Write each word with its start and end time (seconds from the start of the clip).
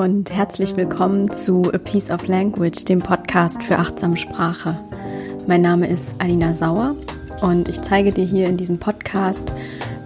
Und 0.00 0.32
herzlich 0.32 0.78
willkommen 0.78 1.30
zu 1.30 1.70
A 1.74 1.76
Piece 1.76 2.10
of 2.10 2.26
Language, 2.26 2.86
dem 2.86 3.00
Podcast 3.00 3.62
für 3.62 3.76
achtsame 3.76 4.16
Sprache. 4.16 4.80
Mein 5.46 5.60
Name 5.60 5.88
ist 5.88 6.14
Alina 6.18 6.54
Sauer 6.54 6.96
und 7.42 7.68
ich 7.68 7.82
zeige 7.82 8.10
dir 8.10 8.24
hier 8.24 8.46
in 8.46 8.56
diesem 8.56 8.78
Podcast, 8.78 9.52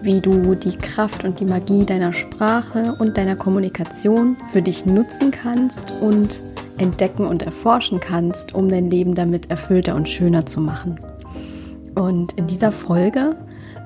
wie 0.02 0.20
du 0.20 0.56
die 0.56 0.76
Kraft 0.76 1.22
und 1.22 1.38
die 1.38 1.44
Magie 1.44 1.86
deiner 1.86 2.12
Sprache 2.12 2.96
und 2.98 3.16
deiner 3.16 3.36
Kommunikation 3.36 4.36
für 4.50 4.62
dich 4.62 4.84
nutzen 4.84 5.30
kannst 5.30 5.92
und 6.00 6.42
entdecken 6.76 7.24
und 7.24 7.44
erforschen 7.44 8.00
kannst, 8.00 8.52
um 8.52 8.68
dein 8.68 8.90
Leben 8.90 9.14
damit 9.14 9.48
erfüllter 9.48 9.94
und 9.94 10.08
schöner 10.08 10.44
zu 10.44 10.60
machen. 10.60 10.98
Und 11.94 12.32
in 12.32 12.48
dieser 12.48 12.72
Folge 12.72 13.36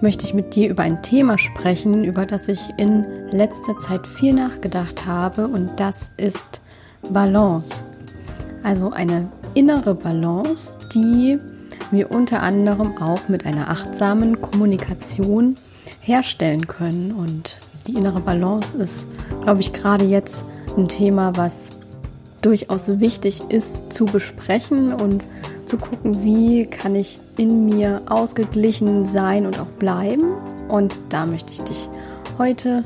möchte 0.00 0.24
ich 0.24 0.34
mit 0.34 0.54
dir 0.54 0.68
über 0.70 0.82
ein 0.82 1.02
Thema 1.02 1.38
sprechen, 1.38 2.04
über 2.04 2.26
das 2.26 2.48
ich 2.48 2.60
in 2.76 3.04
letzter 3.30 3.78
Zeit 3.78 4.06
viel 4.06 4.34
nachgedacht 4.34 5.06
habe 5.06 5.48
und 5.48 5.78
das 5.78 6.12
ist 6.16 6.60
Balance. 7.10 7.84
Also 8.62 8.90
eine 8.90 9.28
innere 9.54 9.94
Balance, 9.94 10.78
die 10.94 11.38
wir 11.90 12.10
unter 12.10 12.42
anderem 12.42 12.98
auch 12.98 13.28
mit 13.28 13.46
einer 13.46 13.70
achtsamen 13.70 14.40
Kommunikation 14.40 15.56
herstellen 16.00 16.66
können. 16.66 17.12
Und 17.12 17.58
die 17.86 17.94
innere 17.94 18.20
Balance 18.20 18.76
ist, 18.76 19.06
glaube 19.42 19.60
ich, 19.60 19.72
gerade 19.72 20.04
jetzt 20.04 20.44
ein 20.76 20.88
Thema, 20.88 21.36
was 21.36 21.70
durchaus 22.42 23.00
wichtig 23.00 23.42
ist 23.48 23.92
zu 23.92 24.04
besprechen 24.04 24.92
und 24.92 25.24
zu 25.64 25.76
gucken, 25.76 26.22
wie 26.24 26.66
kann 26.66 26.94
ich 26.94 27.18
in 27.36 27.66
mir 27.66 28.02
ausgeglichen 28.06 29.06
sein 29.06 29.46
und 29.46 29.58
auch 29.60 29.66
bleiben. 29.78 30.24
Und 30.68 31.00
da 31.10 31.26
möchte 31.26 31.52
ich 31.52 31.60
dich 31.62 31.88
heute 32.38 32.84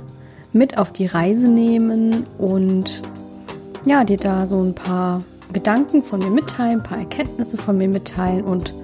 mit 0.52 0.78
auf 0.78 0.92
die 0.92 1.06
Reise 1.06 1.48
nehmen 1.48 2.26
und 2.38 3.02
ja, 3.84 4.04
dir 4.04 4.16
da 4.16 4.46
so 4.46 4.62
ein 4.62 4.74
paar 4.74 5.22
Gedanken 5.52 6.02
von 6.02 6.20
mir 6.20 6.30
mitteilen, 6.30 6.80
ein 6.80 6.82
paar 6.82 6.98
Erkenntnisse 6.98 7.56
von 7.56 7.76
mir 7.76 7.88
mitteilen 7.88 8.44
und 8.44 8.74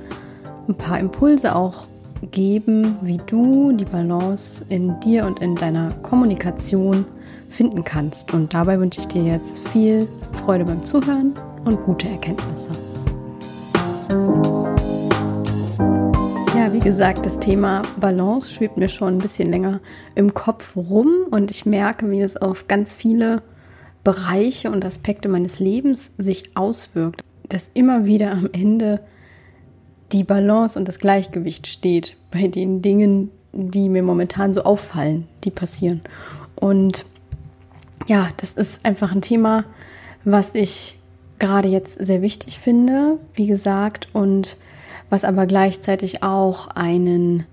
ein 0.69 0.75
paar 0.75 0.99
Impulse 0.99 1.55
auch 1.55 1.87
geben, 2.31 2.97
wie 3.03 3.19
du 3.27 3.73
die 3.73 3.85
Balance 3.85 4.65
in 4.69 4.99
dir 5.01 5.27
und 5.27 5.41
in 5.41 5.55
deiner 5.55 5.93
Kommunikation 6.03 7.05
finden 7.49 7.85
kannst. 7.85 8.35
Und 8.35 8.55
dabei 8.55 8.79
wünsche 8.79 9.01
ich 9.01 9.09
dir 9.09 9.23
jetzt 9.23 9.67
viel 9.69 10.07
Freude 10.33 10.65
beim 10.65 10.85
Zuhören 10.85 11.33
und 11.65 11.83
gute 11.85 12.09
Erkenntnisse. 12.09 12.71
Ja, 16.57 16.73
wie 16.73 16.81
gesagt, 16.81 17.25
das 17.25 17.39
Thema 17.39 17.83
Balance 18.01 18.51
schwebt 18.51 18.77
mir 18.77 18.89
schon 18.89 19.15
ein 19.15 19.19
bisschen 19.19 19.51
länger 19.51 19.81
im 20.15 20.35
Kopf 20.35 20.77
rum 20.77 21.27
und 21.31 21.51
ich 21.51 21.67
merke, 21.67 22.11
wie 22.11 22.21
es 22.21 22.37
auf 22.37 22.69
ganz 22.69 22.95
viele 22.95 23.43
Bereiche 24.05 24.71
und 24.71 24.85
Aspekte 24.85 25.29
meines 25.29 25.59
Lebens 25.59 26.13
sich 26.19 26.57
auswirkt, 26.57 27.23
dass 27.49 27.71
immer 27.75 28.05
wieder 28.05 28.33
am 28.33 28.49
Ende 28.53 29.01
die 30.13 30.25
Balance 30.25 30.79
und 30.79 30.89
das 30.89 30.99
Gleichgewicht 30.99 31.67
steht 31.67 32.17
bei 32.31 32.49
den 32.49 32.83
Dingen, 32.83 33.31
die 33.53 33.89
mir 33.89 34.03
momentan 34.03 34.55
so 34.55 34.63
auffallen, 34.63 35.27
die 35.45 35.51
passieren. 35.51 36.01
Und 36.55 37.05
ja, 38.07 38.29
das 38.39 38.55
ist 38.55 38.85
einfach 38.85 39.13
ein 39.13 39.23
Thema, 39.23 39.65
was 40.25 40.55
ich 40.55 40.99
gerade 41.39 41.69
jetzt 41.69 42.05
sehr 42.05 42.23
wichtig 42.23 42.59
finde, 42.59 43.19
wie 43.35 43.47
gesagt, 43.47 44.09
und 44.13 44.57
was 45.11 45.25
aber 45.25 45.47
gleichzeitig 45.47 46.23
auch 46.23 46.69
einen 46.69 47.47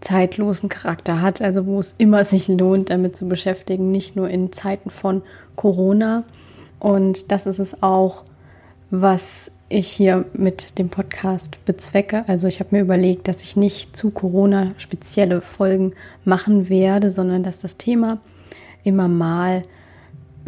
zeitlosen 0.00 0.68
Charakter 0.68 1.20
hat, 1.20 1.40
also 1.40 1.66
wo 1.66 1.80
es 1.80 1.94
immer 1.98 2.24
sich 2.24 2.48
lohnt, 2.48 2.90
damit 2.90 3.16
zu 3.16 3.28
beschäftigen, 3.28 3.90
nicht 3.90 4.16
nur 4.16 4.28
in 4.28 4.52
Zeiten 4.52 4.90
von 4.90 5.22
Corona. 5.56 6.24
Und 6.78 7.30
das 7.30 7.46
ist 7.46 7.58
es 7.58 7.82
auch, 7.82 8.24
was 8.90 9.50
ich 9.72 9.88
hier 9.88 10.24
mit 10.32 10.78
dem 10.78 10.88
Podcast 10.88 11.64
bezwecke. 11.64 12.24
Also 12.28 12.48
ich 12.48 12.60
habe 12.60 12.70
mir 12.76 12.82
überlegt, 12.82 13.28
dass 13.28 13.42
ich 13.42 13.56
nicht 13.56 13.96
zu 13.96 14.10
Corona 14.10 14.72
spezielle 14.78 15.40
Folgen 15.40 15.92
machen 16.24 16.68
werde, 16.68 17.10
sondern 17.10 17.42
dass 17.42 17.60
das 17.60 17.76
Thema 17.76 18.20
immer 18.84 19.08
mal 19.08 19.64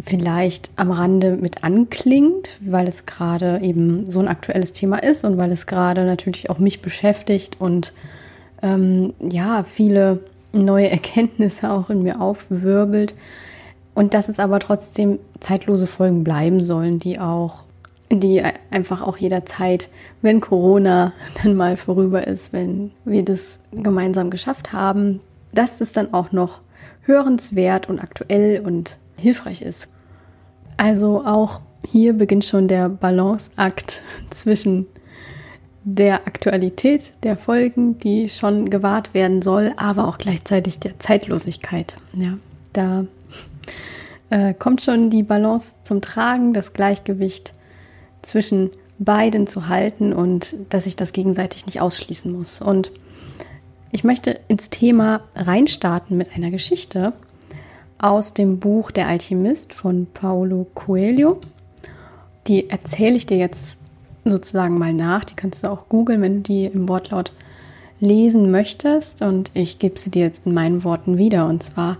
vielleicht 0.03 0.71
am 0.75 0.91
Rande 0.91 1.37
mit 1.37 1.63
anklingt, 1.63 2.57
weil 2.61 2.87
es 2.87 3.05
gerade 3.05 3.59
eben 3.61 4.09
so 4.09 4.19
ein 4.19 4.27
aktuelles 4.27 4.73
Thema 4.73 4.97
ist 4.97 5.23
und 5.23 5.37
weil 5.37 5.51
es 5.51 5.67
gerade 5.67 6.05
natürlich 6.05 6.49
auch 6.49 6.59
mich 6.59 6.81
beschäftigt 6.81 7.57
und 7.59 7.93
ähm, 8.61 9.13
ja, 9.19 9.63
viele 9.63 10.19
neue 10.51 10.89
Erkenntnisse 10.91 11.71
auch 11.71 11.89
in 11.89 12.03
mir 12.03 12.21
aufwirbelt. 12.21 13.15
Und 13.93 14.13
dass 14.13 14.27
es 14.27 14.39
aber 14.39 14.59
trotzdem 14.59 15.19
zeitlose 15.39 15.87
Folgen 15.87 16.25
bleiben 16.25 16.59
sollen, 16.59 16.99
die 16.99 17.17
auch, 17.17 17.63
die 18.11 18.43
einfach 18.71 19.01
auch 19.01 19.17
jederzeit, 19.17 19.89
wenn 20.21 20.41
Corona 20.41 21.13
dann 21.43 21.55
mal 21.55 21.77
vorüber 21.77 22.27
ist, 22.27 22.53
wenn 22.53 22.91
wir 23.03 23.23
das 23.23 23.59
gemeinsam 23.71 24.29
geschafft 24.29 24.73
haben, 24.73 25.21
dass 25.53 25.81
es 25.81 25.93
dann 25.93 26.13
auch 26.13 26.31
noch 26.31 26.61
hörenswert 27.03 27.89
und 27.89 27.99
aktuell 27.99 28.61
und 28.65 28.97
hilfreich 29.17 29.61
ist. 29.61 29.89
Also 30.77 31.25
auch 31.25 31.61
hier 31.85 32.13
beginnt 32.13 32.45
schon 32.45 32.67
der 32.67 32.89
Balanceakt 32.89 34.01
zwischen 34.31 34.87
der 35.87 36.25
Aktualität 36.25 37.13
der 37.23 37.37
Folgen, 37.37 37.99
die 37.99 38.27
schon 38.27 38.71
gewahrt 38.71 39.13
werden 39.13 39.43
soll, 39.43 39.71
aber 39.77 40.07
auch 40.07 40.17
gleichzeitig 40.17 40.79
der 40.79 40.97
Zeitlosigkeit. 40.97 41.95
Ja, 42.13 42.37
da 42.73 43.05
äh, 44.31 44.55
kommt 44.55 44.81
schon 44.81 45.11
die 45.11 45.21
Balance 45.21 45.75
zum 45.83 46.01
Tragen, 46.01 46.53
das 46.53 46.73
Gleichgewicht 46.73 47.53
zwischen 48.25 48.71
beiden 48.97 49.47
zu 49.47 49.67
halten 49.67 50.13
und 50.13 50.55
dass 50.69 50.85
ich 50.85 50.95
das 50.95 51.13
gegenseitig 51.13 51.65
nicht 51.65 51.81
ausschließen 51.81 52.31
muss. 52.31 52.61
Und 52.61 52.91
ich 53.91 54.03
möchte 54.03 54.39
ins 54.47 54.69
Thema 54.69 55.21
reinstarten 55.35 56.17
mit 56.17 56.35
einer 56.35 56.51
Geschichte, 56.51 57.13
aus 57.97 58.33
dem 58.33 58.59
Buch 58.59 58.91
Der 58.91 59.07
Alchemist 59.07 59.73
von 59.73 60.07
Paulo 60.13 60.67
Coelho. 60.73 61.39
Die 62.47 62.69
erzähle 62.69 63.15
ich 63.15 63.25
dir 63.25 63.37
jetzt 63.37 63.79
sozusagen 64.25 64.77
mal 64.77 64.93
nach. 64.93 65.23
Die 65.23 65.35
kannst 65.35 65.63
du 65.63 65.69
auch 65.69 65.87
googeln, 65.87 66.21
wenn 66.21 66.37
du 66.37 66.41
die 66.41 66.65
im 66.65 66.89
Wortlaut 66.89 67.31
lesen 67.99 68.51
möchtest. 68.51 69.21
Und 69.21 69.49
ich 69.53 69.79
gebe 69.79 69.97
sie 69.97 70.11
dir 70.11 70.23
jetzt 70.23 70.45
in 70.45 70.53
meinen 70.53 70.83
Worten 70.83 71.17
wieder. 71.17 71.47
Und 71.47 71.63
zwar 71.63 71.97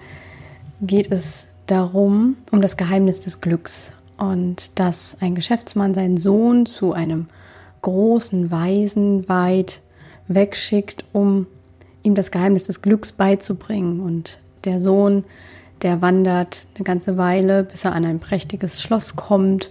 geht 0.81 1.12
es 1.12 1.47
darum, 1.66 2.38
um 2.52 2.62
das 2.62 2.78
Geheimnis 2.78 3.22
des 3.22 3.41
Glücks. 3.41 3.91
Und 4.18 4.80
dass 4.80 5.18
ein 5.20 5.36
Geschäftsmann 5.36 5.94
seinen 5.94 6.18
Sohn 6.18 6.66
zu 6.66 6.94
einem 6.94 7.28
großen 7.81 8.50
Weisen 8.52 9.28
weit 9.28 9.81
wegschickt, 10.28 11.06
um 11.12 11.48
ihm 12.03 12.16
das 12.16 12.31
Geheimnis 12.31 12.64
des 12.66 12.81
Glücks 12.81 13.12
beizubringen. 13.12 14.00
Und 14.00 14.40
der 14.64 14.81
Sohn 14.81 15.26
der 15.81 16.02
wandert 16.02 16.68
eine 16.76 16.84
ganze 16.84 17.18
Weile, 17.18 17.64
bis 17.64 17.86
er 17.86 17.94
an 17.94 18.06
ein 18.06 18.20
prächtiges 18.20 18.81
Schloss 18.81 19.16
kommt. 19.16 19.70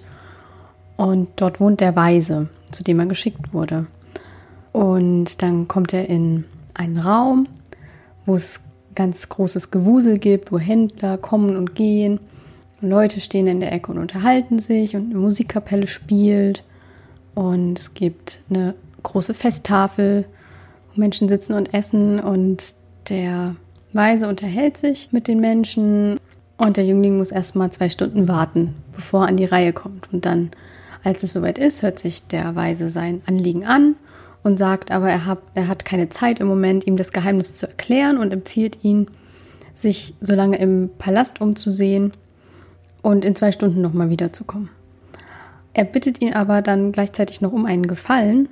Und 0.97 1.29
dort 1.37 1.61
wohnt 1.61 1.81
der 1.81 1.97
Weise, 1.97 2.49
zu 2.71 2.85
dem 2.85 3.01
er 3.01 3.07
geschickt 3.07 3.53
wurde. 3.53 3.87
Und 4.73 5.43
dann 5.43 5.67
kommt 5.67 5.93
er 5.93 6.09
in 6.09 6.45
einen 6.75 6.99
Raum, 6.99 7.49
wo 8.27 8.37
es 8.37 8.61
ganz 8.95 9.29
großes 9.29 9.71
Gewusel 9.71 10.19
gibt, 10.19 10.53
wo 10.53 10.59
Händler 10.59 11.19
kommen 11.19 11.57
und 11.57 11.75
gehen. 11.75 12.21
Leute 12.81 13.21
stehen 13.21 13.47
in 13.47 13.61
der 13.61 13.73
Ecke 13.73 13.91
und 13.91 13.99
unterhalten 13.99 14.59
sich 14.59 14.97
und 14.97 15.11
eine 15.11 15.19
Musikkapelle 15.19 15.87
spielt. 15.87 16.65
Und 17.35 17.79
es 17.79 17.95
gibt 17.95 18.41
eine 18.51 18.75
große 19.03 19.35
Festtafel, 19.35 20.25
wo 20.93 21.01
Menschen 21.01 21.29
sitzen 21.29 21.55
und 21.55 21.73
essen. 21.75 22.21
Und 22.21 22.75
der 23.09 23.57
Weise 23.93 24.29
unterhält 24.29 24.77
sich 24.77 25.11
mit 25.13 25.29
den 25.29 25.41
Menschen 25.41 26.19
und 26.57 26.77
der 26.77 26.85
Jüngling 26.85 27.17
muss 27.17 27.33
erstmal 27.33 27.71
zwei 27.73 27.89
Stunden 27.89 28.29
warten, 28.29 28.75
bevor 28.93 29.23
er 29.23 29.29
an 29.29 29.37
die 29.37 29.45
Reihe 29.45 29.73
kommt. 29.73 30.13
Und 30.13 30.25
dann, 30.25 30.51
als 31.03 31.23
es 31.23 31.33
soweit 31.33 31.59
ist, 31.59 31.83
hört 31.83 31.99
sich 31.99 32.27
der 32.27 32.55
Weise 32.55 32.89
sein 32.89 33.23
Anliegen 33.27 33.65
an 33.65 33.97
und 34.43 34.59
sagt 34.59 34.91
aber, 34.93 35.11
er 35.11 35.27
hat, 35.27 35.41
er 35.55 35.69
hat 35.69 35.85
keine 35.85 36.11
Zeit 36.11 36.39
im 36.39 36.47
Moment, 36.47 36.87
ihm 36.87 36.97
das 36.97 37.13
Geheimnis 37.13 37.57
zu 37.57 37.67
erklären 37.67 38.19
und 38.19 38.33
empfiehlt 38.33 38.85
ihn, 38.85 39.09
sich 39.75 40.15
so 40.21 40.35
lange 40.35 40.57
im 40.59 40.91
Palast 40.99 41.41
umzusehen 41.41 42.13
und 43.05 43.25
in 43.25 43.37
zwei 43.37 43.53
Stunden 43.53 43.83
nochmal 43.83 44.09
wiederzukommen. 44.09 44.71
Er 45.75 45.85
bittet 45.85 46.23
ihn 46.23 46.33
aber 46.33 46.63
dann 46.63 46.91
gleichzeitig 46.91 47.43
noch 47.43 47.53
um 47.53 47.67
einen 47.67 47.87
Gefallen 47.87 48.49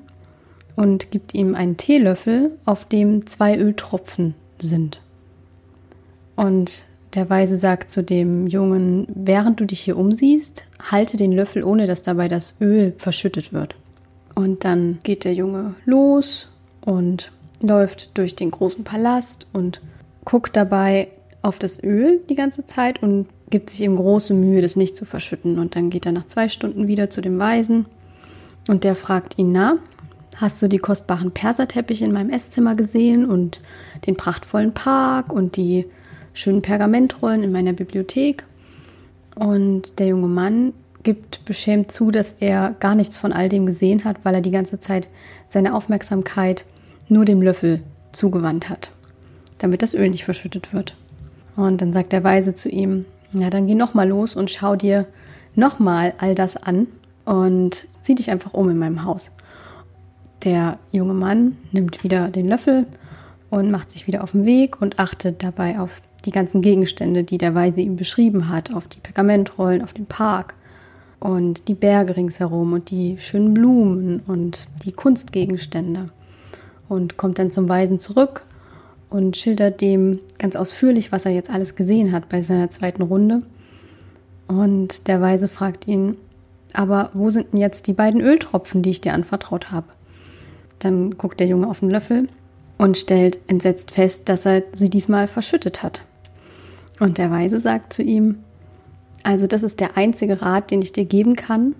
und 0.76 1.10
gibt 1.10 1.34
ihm 1.34 1.54
einen 1.54 1.78
Teelöffel, 1.78 2.50
auf 2.66 2.84
dem 2.84 3.26
zwei 3.26 3.56
Öltropfen 3.56 4.34
sind. 4.60 5.00
Und 6.36 6.84
der 7.14 7.30
Weise 7.30 7.56
sagt 7.56 7.90
zu 7.90 8.02
dem 8.02 8.46
Jungen, 8.46 9.06
während 9.14 9.58
du 9.58 9.64
dich 9.64 9.80
hier 9.80 9.96
umsiehst, 9.96 10.64
halte 10.90 11.16
den 11.16 11.32
Löffel, 11.32 11.64
ohne 11.64 11.86
dass 11.86 12.02
dabei 12.02 12.28
das 12.28 12.54
Öl 12.60 12.94
verschüttet 12.98 13.54
wird. 13.54 13.74
Und 14.34 14.64
dann 14.64 14.98
geht 15.02 15.24
der 15.24 15.34
Junge 15.34 15.74
los 15.86 16.50
und 16.84 17.32
läuft 17.62 18.10
durch 18.18 18.36
den 18.36 18.50
großen 18.50 18.84
Palast 18.84 19.46
und 19.52 19.80
guckt 20.24 20.56
dabei 20.56 21.08
auf 21.40 21.58
das 21.58 21.82
Öl 21.82 22.20
die 22.28 22.34
ganze 22.34 22.66
Zeit 22.66 23.02
und 23.02 23.28
gibt 23.52 23.70
sich 23.70 23.82
eben 23.82 23.94
große 23.94 24.34
Mühe, 24.34 24.62
das 24.62 24.74
nicht 24.74 24.96
zu 24.96 25.04
verschütten. 25.04 25.60
Und 25.60 25.76
dann 25.76 25.90
geht 25.90 26.06
er 26.06 26.12
nach 26.12 26.26
zwei 26.26 26.48
Stunden 26.48 26.88
wieder 26.88 27.10
zu 27.10 27.20
dem 27.20 27.38
Weisen 27.38 27.86
und 28.68 28.82
der 28.84 28.94
fragt 28.94 29.38
ihn, 29.38 29.52
na, 29.52 29.76
hast 30.36 30.60
du 30.62 30.68
die 30.68 30.78
kostbaren 30.78 31.30
Perserteppiche 31.30 32.04
in 32.04 32.12
meinem 32.12 32.30
Esszimmer 32.30 32.74
gesehen 32.74 33.26
und 33.26 33.60
den 34.06 34.16
prachtvollen 34.16 34.72
Park 34.72 35.32
und 35.32 35.56
die 35.56 35.86
schönen 36.32 36.62
Pergamentrollen 36.62 37.42
in 37.42 37.52
meiner 37.52 37.72
Bibliothek? 37.72 38.44
Und 39.34 39.98
der 39.98 40.08
junge 40.08 40.28
Mann 40.28 40.72
gibt 41.02 41.44
beschämt 41.44 41.90
zu, 41.90 42.10
dass 42.10 42.36
er 42.38 42.74
gar 42.78 42.94
nichts 42.94 43.16
von 43.16 43.32
all 43.32 43.48
dem 43.48 43.66
gesehen 43.66 44.04
hat, 44.04 44.24
weil 44.24 44.34
er 44.34 44.40
die 44.40 44.50
ganze 44.50 44.80
Zeit 44.80 45.08
seine 45.48 45.74
Aufmerksamkeit 45.74 46.64
nur 47.08 47.24
dem 47.24 47.42
Löffel 47.42 47.82
zugewandt 48.12 48.68
hat, 48.68 48.90
damit 49.58 49.82
das 49.82 49.94
Öl 49.94 50.10
nicht 50.10 50.24
verschüttet 50.24 50.72
wird. 50.72 50.94
Und 51.56 51.82
dann 51.82 51.92
sagt 51.92 52.12
der 52.12 52.24
Weise 52.24 52.54
zu 52.54 52.68
ihm, 52.68 53.04
ja, 53.32 53.50
dann 53.50 53.66
geh 53.66 53.74
nochmal 53.74 54.08
los 54.08 54.36
und 54.36 54.50
schau 54.50 54.76
dir 54.76 55.06
nochmal 55.54 56.14
all 56.18 56.34
das 56.34 56.56
an 56.56 56.86
und 57.24 57.86
zieh 58.00 58.14
dich 58.14 58.30
einfach 58.30 58.54
um 58.54 58.68
in 58.70 58.78
meinem 58.78 59.04
Haus. 59.04 59.30
Der 60.44 60.78
junge 60.90 61.14
Mann 61.14 61.56
nimmt 61.70 62.02
wieder 62.04 62.28
den 62.28 62.48
Löffel 62.48 62.86
und 63.50 63.70
macht 63.70 63.90
sich 63.90 64.06
wieder 64.06 64.22
auf 64.22 64.32
den 64.32 64.44
Weg 64.44 64.80
und 64.80 64.98
achtet 64.98 65.42
dabei 65.42 65.78
auf 65.78 66.00
die 66.24 66.30
ganzen 66.30 66.62
Gegenstände, 66.62 67.24
die 67.24 67.38
der 67.38 67.54
Weise 67.54 67.80
ihm 67.80 67.96
beschrieben 67.96 68.48
hat, 68.48 68.74
auf 68.74 68.88
die 68.88 69.00
Pergamentrollen, 69.00 69.82
auf 69.82 69.92
den 69.92 70.06
Park 70.06 70.54
und 71.20 71.68
die 71.68 71.74
Berge 71.74 72.16
ringsherum 72.16 72.72
und 72.72 72.90
die 72.90 73.16
schönen 73.18 73.54
Blumen 73.54 74.20
und 74.26 74.66
die 74.84 74.92
Kunstgegenstände. 74.92 76.10
Und 76.88 77.16
kommt 77.16 77.38
dann 77.38 77.50
zum 77.50 77.68
Weisen 77.68 78.00
zurück 78.00 78.44
und 79.12 79.36
schildert 79.36 79.80
dem 79.80 80.20
ganz 80.38 80.56
ausführlich, 80.56 81.12
was 81.12 81.26
er 81.26 81.32
jetzt 81.32 81.50
alles 81.50 81.76
gesehen 81.76 82.12
hat 82.12 82.28
bei 82.28 82.40
seiner 82.40 82.70
zweiten 82.70 83.02
Runde. 83.02 83.42
Und 84.48 85.06
der 85.06 85.20
Weise 85.20 85.48
fragt 85.48 85.86
ihn, 85.86 86.16
aber 86.72 87.10
wo 87.12 87.30
sind 87.30 87.52
denn 87.52 87.60
jetzt 87.60 87.86
die 87.86 87.92
beiden 87.92 88.20
Öltropfen, 88.20 88.82
die 88.82 88.90
ich 88.90 89.00
dir 89.02 89.12
anvertraut 89.12 89.70
habe? 89.70 89.88
Dann 90.78 91.18
guckt 91.18 91.40
der 91.40 91.46
Junge 91.46 91.68
auf 91.68 91.80
den 91.80 91.90
Löffel 91.90 92.28
und 92.78 92.96
stellt 92.96 93.38
entsetzt 93.46 93.90
fest, 93.90 94.28
dass 94.28 94.46
er 94.46 94.62
sie 94.72 94.88
diesmal 94.88 95.28
verschüttet 95.28 95.82
hat. 95.82 96.02
Und 96.98 97.18
der 97.18 97.30
Weise 97.30 97.60
sagt 97.60 97.92
zu 97.92 98.02
ihm, 98.02 98.38
also 99.22 99.46
das 99.46 99.62
ist 99.62 99.80
der 99.80 99.96
einzige 99.96 100.40
Rat, 100.40 100.70
den 100.70 100.82
ich 100.82 100.92
dir 100.92 101.04
geben 101.04 101.36
kann. 101.36 101.74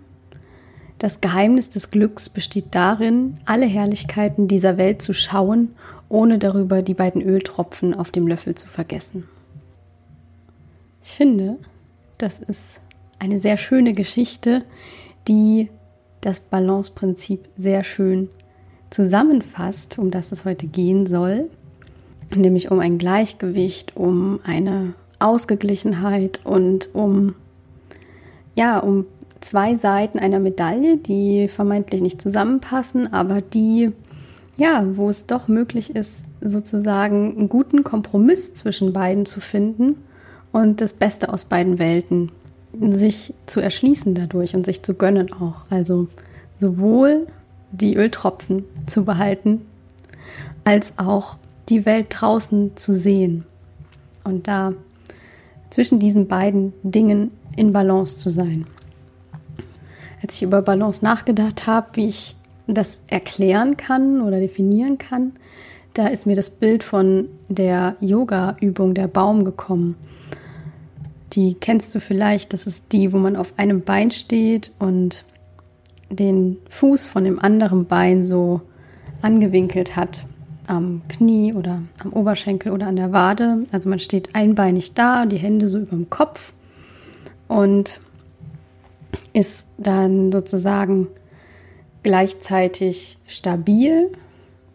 Das 1.03 1.21
Geheimnis 1.21 1.69
des 1.69 1.91
Glücks 1.91 2.29
besteht 2.29 2.67
darin, 2.77 3.37
alle 3.45 3.67
Herrlichkeiten 3.67 4.47
dieser 4.47 4.77
Welt 4.77 5.03
zu 5.03 5.13
schauen, 5.13 5.75
ohne 6.09 6.39
darüber 6.39 6.81
die 6.81 6.95
beiden 6.95 7.21
Öltropfen 7.21 7.93
auf 7.93 8.13
dem 8.13 8.29
Löffel 8.29 8.55
zu 8.55 8.69
vergessen. 8.69 9.29
Ich 11.03 11.11
finde, 11.11 11.59
das 12.19 12.39
ist 12.39 12.81
eine 13.19 13.41
sehr 13.41 13.57
schöne 13.57 13.95
Geschichte, 13.95 14.63
die 15.27 15.71
das 16.21 16.39
Balanceprinzip 16.39 17.49
sehr 17.57 17.83
schön 17.83 18.29
zusammenfasst, 18.91 19.99
um 19.99 20.13
das 20.13 20.31
es 20.31 20.45
heute 20.45 20.69
gehen 20.69 21.09
soll, 21.09 21.51
nämlich 22.33 22.71
um 22.71 22.79
ein 22.79 22.99
Gleichgewicht, 22.99 23.97
um 23.97 24.39
eine 24.45 24.95
Ausgeglichenheit 25.19 26.43
und 26.45 26.95
um 26.95 27.35
ja, 28.55 28.79
um 28.79 29.07
zwei 29.43 29.77
Seiten 29.77 30.19
einer 30.19 30.39
Medaille, 30.39 30.97
die 30.97 31.49
vermeintlich 31.49 32.01
nicht 32.01 32.23
zusammenpassen, 32.23 33.13
aber 33.13 33.41
die 33.41 33.93
ja, 34.57 34.85
wo 34.97 35.09
es 35.09 35.27
doch 35.27 35.49
möglich 35.49 35.97
ist, 35.97 36.27
sozusagen 36.41 37.37
einen 37.37 37.49
guten 37.49 37.85
Kompromiss 37.85 38.55
zwischen 38.55 38.93
beiden 38.93 39.27
zu 39.27 39.41
finden 39.41 39.97
und 40.53 40.81
das 40.81 40.93
Beste 40.93 41.33
aus 41.33 41.45
beiden 41.45 41.79
Welten 41.79 42.31
sich 42.91 43.35
zu 43.47 43.61
erschließen 43.61 44.15
dadurch 44.15 44.55
und 44.55 44.65
sich 44.65 44.83
zu 44.83 44.95
gönnen 44.95 45.33
auch. 45.33 45.65
Also 45.71 46.09
sowohl 46.59 47.27
die 47.71 47.97
Öltropfen 47.97 48.65
zu 48.87 49.05
behalten, 49.05 49.63
als 50.65 50.93
auch 50.97 51.37
die 51.69 51.85
Welt 51.87 52.07
draußen 52.11 52.77
zu 52.77 52.95
sehen. 52.95 53.45
Und 54.25 54.49
da 54.49 54.75
zwischen 55.71 55.99
diesen 55.99 56.29
beiden 56.29 56.73
Dingen 56.83 57.31
in 57.57 57.73
Balance 57.73 58.17
zu 58.19 58.31
sein. 58.31 58.67
Als 60.23 60.37
ich 60.37 60.43
über 60.43 60.63
Balance 60.63 61.05
nachgedacht 61.05 61.67
habe, 61.67 61.89
wie 61.95 62.07
ich 62.07 62.37
das 62.67 63.01
erklären 63.09 63.77
kann 63.77 64.23
oder 64.23 64.39
definieren 64.39 64.99
kann, 64.99 65.33
da 65.95 66.07
ist 66.07 66.27
mir 66.27 66.37
das 66.37 66.51
Bild 66.51 66.85
von 66.85 67.29
der 67.49 67.97
Yoga-Übung 68.01 68.95
der 68.95 69.09
Baum 69.09 69.45
gekommen. 69.45 69.97
Die 71.33 71.55
kennst 71.55 71.95
du 71.95 72.01
vielleicht, 72.01 72.53
das 72.53 72.67
ist 72.67 72.93
die, 72.93 73.13
wo 73.13 73.19
man 73.19 73.37
auf 73.37 73.55
einem 73.57 73.83
Bein 73.83 74.11
steht 74.11 74.73
und 74.79 75.25
den 76.09 76.59
Fuß 76.69 77.07
von 77.07 77.25
dem 77.25 77.39
anderen 77.39 77.87
Bein 77.87 78.23
so 78.23 78.61
angewinkelt 79.23 79.97
hat 79.97 80.25
am 80.67 81.03
Knie 81.09 81.53
oder 81.53 81.83
am 82.03 82.13
Oberschenkel 82.13 82.73
oder 82.73 82.87
an 82.87 82.97
der 82.97 83.13
Wade. 83.13 83.67
Also 83.73 83.89
man 83.89 83.99
steht 83.99 84.35
einbeinig 84.35 84.95
da, 84.95 85.27
die 85.27 85.39
Hände 85.39 85.69
so 85.69 85.79
über 85.79 85.97
dem 85.97 86.11
Kopf 86.11 86.53
und 87.49 88.01
ist 89.33 89.69
dann 89.79 90.33
sozusagen 90.33 91.09
gleichzeitig 92.03 93.19
stabil, 93.27 94.11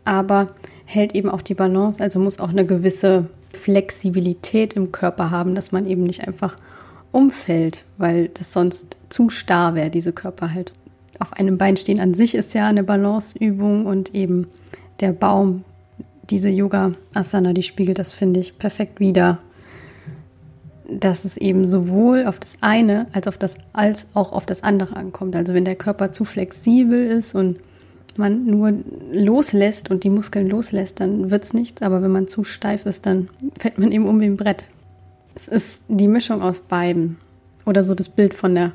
aber 0.05 0.55
hält 0.85 1.15
eben 1.15 1.29
auch 1.29 1.41
die 1.41 1.53
Balance, 1.53 2.01
also 2.01 2.19
muss 2.19 2.39
auch 2.39 2.49
eine 2.49 2.65
gewisse 2.65 3.27
Flexibilität 3.51 4.75
im 4.75 4.91
Körper 4.91 5.31
haben, 5.31 5.55
dass 5.55 5.71
man 5.71 5.85
eben 5.85 6.03
nicht 6.03 6.27
einfach 6.27 6.57
umfällt, 7.11 7.83
weil 7.97 8.29
das 8.29 8.53
sonst 8.53 8.95
zu 9.09 9.29
starr 9.29 9.75
wäre, 9.75 9.89
diese 9.89 10.13
Körperhaltung. 10.13 10.75
Auf 11.19 11.33
einem 11.33 11.57
Bein 11.57 11.77
stehen 11.77 11.99
an 11.99 12.13
sich 12.13 12.35
ist 12.35 12.53
ja 12.53 12.67
eine 12.67 12.83
Balanceübung 12.83 13.85
und 13.85 14.13
eben 14.13 14.47
der 14.99 15.11
Baum, 15.13 15.63
diese 16.29 16.49
Yoga-Asana, 16.49 17.53
die 17.53 17.63
spiegelt 17.63 17.99
das, 17.99 18.13
finde 18.13 18.39
ich, 18.39 18.59
perfekt 18.59 18.99
wieder. 18.99 19.39
Dass 20.89 21.25
es 21.25 21.37
eben 21.37 21.65
sowohl 21.65 22.25
auf 22.25 22.39
das 22.39 22.57
eine 22.61 23.07
als, 23.11 23.27
auf 23.27 23.37
das, 23.37 23.55
als 23.73 24.07
auch 24.13 24.31
auf 24.31 24.45
das 24.45 24.63
andere 24.63 24.95
ankommt. 24.95 25.35
Also 25.35 25.53
wenn 25.53 25.65
der 25.65 25.75
Körper 25.75 26.11
zu 26.11 26.23
flexibel 26.23 27.05
ist 27.05 27.35
und 27.35 27.59
man 28.17 28.45
nur 28.45 28.73
loslässt 29.11 29.91
und 29.91 30.03
die 30.03 30.09
Muskeln 30.09 30.49
loslässt, 30.49 30.99
dann 30.99 31.29
wird 31.29 31.43
es 31.43 31.53
nichts. 31.53 31.81
Aber 31.81 32.01
wenn 32.01 32.11
man 32.11 32.27
zu 32.27 32.43
steif 32.43 32.85
ist, 32.85 33.05
dann 33.05 33.29
fällt 33.57 33.77
man 33.77 33.91
eben 33.91 34.07
um 34.07 34.19
wie 34.19 34.25
ein 34.25 34.37
Brett. 34.37 34.65
Es 35.35 35.47
ist 35.47 35.81
die 35.87 36.07
Mischung 36.07 36.41
aus 36.41 36.61
beiden. 36.61 37.17
Oder 37.65 37.83
so 37.83 37.93
das 37.93 38.09
Bild 38.09 38.33
von 38.33 38.55
der 38.55 38.71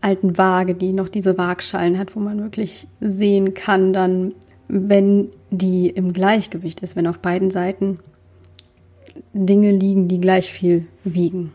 alten 0.00 0.36
Waage, 0.36 0.74
die 0.74 0.92
noch 0.92 1.08
diese 1.08 1.38
Waagschalen 1.38 1.98
hat, 1.98 2.14
wo 2.16 2.20
man 2.20 2.42
wirklich 2.42 2.86
sehen 3.00 3.54
kann, 3.54 3.92
dann, 3.92 4.32
wenn 4.68 5.28
die 5.50 5.88
im 5.88 6.12
Gleichgewicht 6.12 6.80
ist, 6.80 6.96
wenn 6.96 7.06
auf 7.06 7.18
beiden 7.18 7.50
Seiten 7.50 8.00
Dinge 9.34 9.72
liegen, 9.72 10.08
die 10.08 10.20
gleich 10.20 10.52
viel 10.52 10.86
wiegen. 11.02 11.52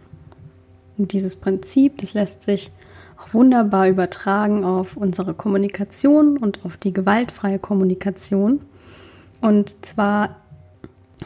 Und 0.98 1.14
dieses 1.14 1.38
Prinzip, 1.38 1.98
das 2.00 2.14
lässt 2.14 2.44
sich 2.44 2.72
auch 3.18 3.34
wunderbar 3.34 3.88
übertragen 3.88 4.66
auf 4.66 4.98
unsere 4.98 5.34
Kommunikation 5.34 6.38
und 6.38 6.66
auf 6.66 6.78
die 6.78 6.94
gewaltfreie 6.94 7.58
Kommunikation. 7.58 8.62
Und 9.42 9.86
zwar 9.86 10.36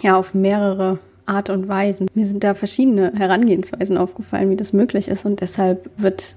ja 0.01 0.15
auf 0.15 0.33
mehrere 0.33 0.99
Art 1.25 1.49
und 1.49 1.67
Weisen. 1.67 2.07
Mir 2.13 2.27
sind 2.27 2.43
da 2.43 2.53
verschiedene 2.53 3.13
Herangehensweisen 3.15 3.97
aufgefallen, 3.97 4.49
wie 4.49 4.55
das 4.55 4.73
möglich 4.73 5.07
ist. 5.07 5.25
Und 5.25 5.41
deshalb 5.41 5.89
wird 5.97 6.35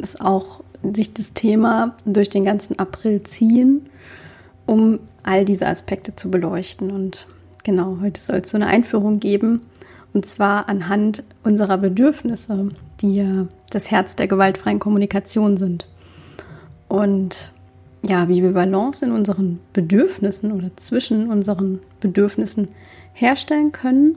es 0.00 0.20
auch 0.20 0.60
sich 0.94 1.12
das 1.14 1.32
Thema 1.32 1.96
durch 2.04 2.28
den 2.28 2.44
ganzen 2.44 2.78
April 2.78 3.22
ziehen, 3.22 3.86
um 4.66 5.00
all 5.22 5.44
diese 5.44 5.66
Aspekte 5.66 6.14
zu 6.14 6.30
beleuchten. 6.30 6.90
Und 6.90 7.26
genau, 7.66 7.98
heute 8.00 8.20
soll 8.20 8.36
es 8.36 8.50
so 8.50 8.56
eine 8.56 8.68
Einführung 8.68 9.20
geben. 9.20 9.60
Und 10.14 10.24
zwar 10.24 10.68
anhand 10.68 11.24
unserer 11.42 11.76
Bedürfnisse, 11.76 12.70
die 13.00 13.16
ja 13.16 13.48
das 13.68 13.90
Herz 13.90 14.16
der 14.16 14.28
gewaltfreien 14.28 14.78
Kommunikation 14.78 15.58
sind. 15.58 15.86
Und 16.88 17.52
ja, 18.02 18.28
wie 18.28 18.42
wir 18.42 18.52
Balance 18.52 19.04
in 19.04 19.10
unseren 19.10 19.58
Bedürfnissen 19.72 20.52
oder 20.52 20.70
zwischen 20.76 21.28
unseren 21.28 21.80
Bedürfnissen 22.00 22.68
herstellen 23.12 23.72
können. 23.72 24.16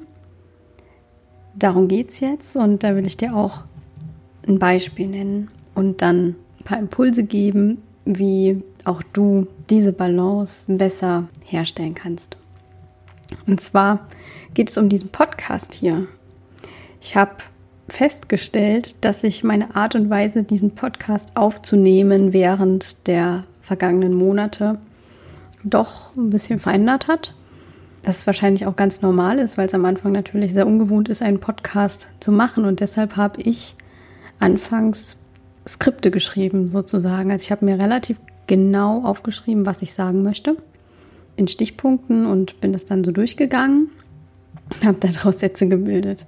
Darum 1.55 1.87
geht 1.87 2.09
es 2.09 2.19
jetzt 2.19 2.55
und 2.55 2.83
da 2.83 2.95
will 2.95 3.07
ich 3.07 3.17
dir 3.17 3.35
auch 3.35 3.63
ein 4.47 4.59
Beispiel 4.59 5.07
nennen 5.07 5.49
und 5.73 6.03
dann 6.03 6.35
ein 6.59 6.63
paar 6.65 6.79
Impulse 6.79 7.23
geben, 7.23 7.81
wie 8.05 8.61
auch 8.85 9.01
du 9.11 9.47
diese 9.71 9.91
Balance 9.91 10.71
besser 10.71 11.27
herstellen 11.43 11.95
kannst. 11.95 12.37
Und 13.47 13.61
zwar 13.61 14.07
geht 14.53 14.69
es 14.69 14.77
um 14.77 14.89
diesen 14.89 15.09
Podcast 15.09 15.73
hier. 15.73 16.07
Ich 17.01 17.15
habe 17.15 17.35
festgestellt, 17.87 19.03
dass 19.03 19.21
sich 19.21 19.43
meine 19.43 19.75
Art 19.75 19.95
und 19.95 20.09
Weise, 20.09 20.43
diesen 20.43 20.75
Podcast 20.75 21.35
aufzunehmen 21.35 22.33
während 22.33 23.07
der 23.07 23.43
vergangenen 23.61 24.13
Monate 24.13 24.79
doch 25.63 26.15
ein 26.15 26.29
bisschen 26.29 26.59
verändert 26.59 27.07
hat. 27.07 27.33
das 28.01 28.25
wahrscheinlich 28.25 28.65
auch 28.65 28.77
ganz 28.77 29.01
normal 29.01 29.39
ist, 29.39 29.57
weil 29.57 29.67
es 29.67 29.73
am 29.73 29.83
Anfang 29.83 30.13
natürlich 30.13 30.53
sehr 30.53 30.65
ungewohnt 30.65 31.09
ist, 31.09 31.21
einen 31.21 31.41
Podcast 31.41 32.07
zu 32.21 32.31
machen. 32.31 32.63
Und 32.63 32.79
deshalb 32.79 33.17
habe 33.17 33.41
ich 33.41 33.75
anfangs 34.39 35.17
Skripte 35.67 36.09
geschrieben, 36.09 36.69
sozusagen. 36.69 37.31
Also 37.31 37.43
ich 37.43 37.51
habe 37.51 37.65
mir 37.65 37.77
relativ 37.77 38.17
genau 38.47 39.03
aufgeschrieben, 39.03 39.65
was 39.65 39.81
ich 39.81 39.93
sagen 39.93 40.23
möchte, 40.23 40.55
in 41.39 41.47
Stichpunkten 41.47 42.25
und 42.25 42.59
bin 42.59 42.73
das 42.73 42.83
dann 42.85 43.03
so 43.03 43.11
durchgegangen, 43.11 43.89
habe 44.85 44.97
daraus 44.99 45.39
Sätze 45.39 45.67
gebildet. 45.67 46.25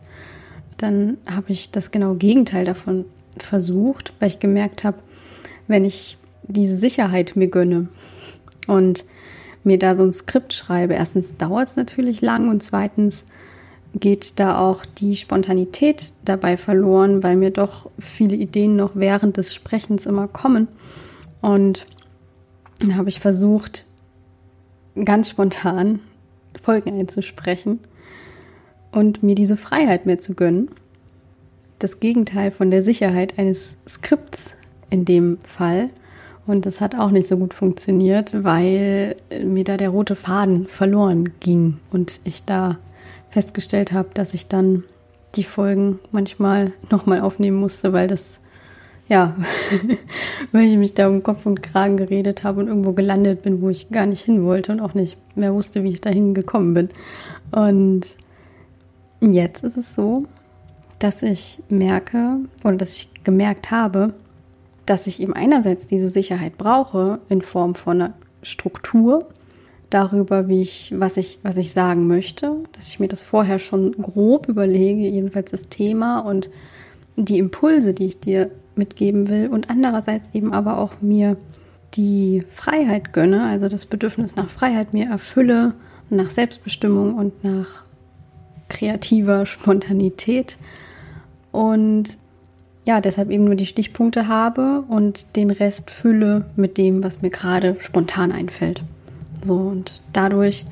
Dann 0.77 1.18
habe 1.30 1.51
ich 1.51 1.70
das 1.70 1.91
genau 1.91 2.15
Gegenteil 2.15 2.65
davon 2.65 3.06
versucht, 3.38 4.13
weil 4.20 4.30
ich 4.30 4.39
gemerkt 4.39 4.84
habe, 4.84 4.98
wenn 5.68 5.84
ich 5.84 6.18
diese 6.44 6.75
Sicherheit 6.75 7.36
mir 7.36 7.50
gönne 7.50 7.89
und 8.68 9.06
mir 9.63 9.77
da 9.77 9.96
so 9.96 10.03
ein 10.03 10.13
Skript 10.13 10.53
schreibe, 10.53 10.94
erstens 10.94 11.38
dauert 11.38 11.68
es 11.68 11.75
natürlich 11.75 12.22
lang 12.22 12.50
und 12.50 12.63
zweitens 12.63 13.25
geht 13.94 14.39
da 14.39 14.58
auch 14.58 14.86
die 14.86 15.18
Spontanität 15.18 16.13
dabei 16.24 16.56
verloren, 16.56 17.22
weil 17.22 17.36
mir 17.36 17.51
doch 17.51 17.91
viele 18.00 18.36
Ideen 18.36 18.77
noch 18.77 18.91
während 18.96 19.36
des 19.36 19.53
Sprechens 19.53 20.06
immer 20.06 20.30
kommen. 20.30 20.70
Und 21.41 21.86
dann 22.80 22.96
habe 22.96 23.10
ich 23.10 23.20
versucht, 23.20 23.86
ganz 25.05 25.29
spontan 25.29 26.00
Folgen 26.62 26.98
einzusprechen 27.00 27.79
und 28.91 29.24
mir 29.24 29.36
diese 29.36 29.57
Freiheit 29.57 30.05
mehr 30.05 30.19
zu 30.19 30.33
gönnen. 30.33 30.69
Das 31.79 32.00
Gegenteil 32.00 32.51
von 32.51 32.69
der 32.71 32.83
Sicherheit 32.83 33.39
eines 33.39 33.77
Skripts 33.88 34.55
in 34.89 35.05
dem 35.05 35.39
Fall. 35.39 35.89
Und 36.45 36.65
das 36.65 36.81
hat 36.81 36.95
auch 36.95 37.12
nicht 37.12 37.27
so 37.27 37.38
gut 37.38 37.53
funktioniert, 37.53 38.43
weil 38.43 39.15
mir 39.43 39.63
da 39.63 39.77
der 39.77 39.89
rote 39.89 40.15
Faden 40.15 40.67
verloren 40.67 41.31
ging 41.39 41.77
und 41.91 42.19
ich 42.24 42.45
da 42.45 42.77
festgestellt 43.29 43.93
habe, 43.93 44.10
dass 44.13 44.33
ich 44.33 44.48
dann 44.48 44.83
die 45.36 45.43
Folgen 45.43 46.00
manchmal 46.12 46.74
nochmal 46.89 47.21
aufnehmen 47.21 47.57
musste, 47.57 47.93
weil 47.93 48.07
das, 48.07 48.41
ja, 49.12 49.36
weil 50.53 50.68
ich 50.68 50.77
mich 50.77 50.94
da 50.94 51.10
um 51.10 51.22
Kopf 51.22 51.46
und 51.46 51.62
Kragen 51.62 51.98
geredet 51.98 52.46
habe 52.46 52.62
und 52.62 52.70
irgendwo 52.70 52.94
gelandet 52.94 53.41
bin, 53.41 53.62
wo 53.62 53.68
ich 53.68 53.89
gar 53.89 54.06
nicht 54.06 54.24
hin 54.24 54.46
wollte 54.46 54.72
und 54.72 54.80
auch 54.80 54.94
nicht 54.94 55.18
mehr 55.36 55.53
wusste, 55.53 55.84
wie 55.84 55.89
ich 55.89 56.00
dahin 56.00 56.34
gekommen 56.34 56.74
bin. 56.74 56.89
Und 57.51 58.03
jetzt 59.20 59.65
ist 59.65 59.75
es 59.75 59.96
so, 59.96 60.27
dass 61.00 61.24
ich 61.24 61.62
merke 61.68 62.38
oder 62.63 62.77
dass 62.77 62.96
ich 62.96 63.10
gemerkt 63.25 63.70
habe, 63.70 64.13
dass 64.86 65.08
ich 65.08 65.22
eben 65.22 65.34
einerseits 65.34 65.88
diese 65.88 66.08
Sicherheit 66.08 66.58
brauche 66.58 67.20
in 67.27 67.41
Form 67.41 67.75
von 67.75 68.01
einer 68.01 68.13
Struktur 68.44 69.27
darüber, 69.89 70.48
wie 70.48 70.62
ich, 70.62 70.94
was 70.98 71.18
ich, 71.18 71.38
was 71.44 71.58
ich 71.58 71.74
sagen 71.74 72.08
möchte, 72.08 72.56
dass 72.72 72.88
ich 72.88 73.01
mir 73.01 73.10
das 73.10 73.22
vorher 73.22 73.60
schon 73.60 73.91
grob 73.91 74.48
überlege, 74.48 75.01
jedenfalls 75.01 75.51
das 75.51 75.68
Thema 75.68 76.20
und 76.20 76.50
die 77.18 77.39
Impulse, 77.39 77.94
die 77.94 78.06
ich 78.06 78.22
dir 78.22 78.51
mitgeben 78.75 79.30
will 79.30 79.48
und 79.48 79.70
andererseits 79.70 80.30
eben 80.34 80.54
aber 80.54 80.78
auch 80.78 81.01
mir 81.01 81.38
die 81.94 82.44
Freiheit 82.50 83.13
gönne, 83.13 83.44
also 83.44 83.68
das 83.68 83.86
Bedürfnis 83.86 84.36
nach 84.36 84.50
Freiheit 84.50 84.94
mir 84.94 85.10
erfülle, 85.10 85.74
nach 86.10 86.30
Selbstbestimmung 86.30 87.16
und 87.16 87.44
nach 87.44 87.84
kreativer 88.70 89.46
Spontanität 89.46 90.58
und 91.51 92.18
ja, 92.84 93.00
deshalb 93.00 93.30
eben 93.30 93.44
nur 93.44 93.56
die 93.56 93.66
Stichpunkte 93.66 94.28
habe 94.28 94.84
und 94.88 95.36
den 95.36 95.51
Rest 95.51 95.92
fülle 95.92 96.46
mit 96.56 96.78
dem, 96.78 97.04
was 97.04 97.22
mir 97.22 97.30
gerade 97.30 97.78
spontan 97.80 98.32
einfällt. 98.32 98.82
So 99.44 99.56
und 99.56 100.01
dadurch 100.13 100.66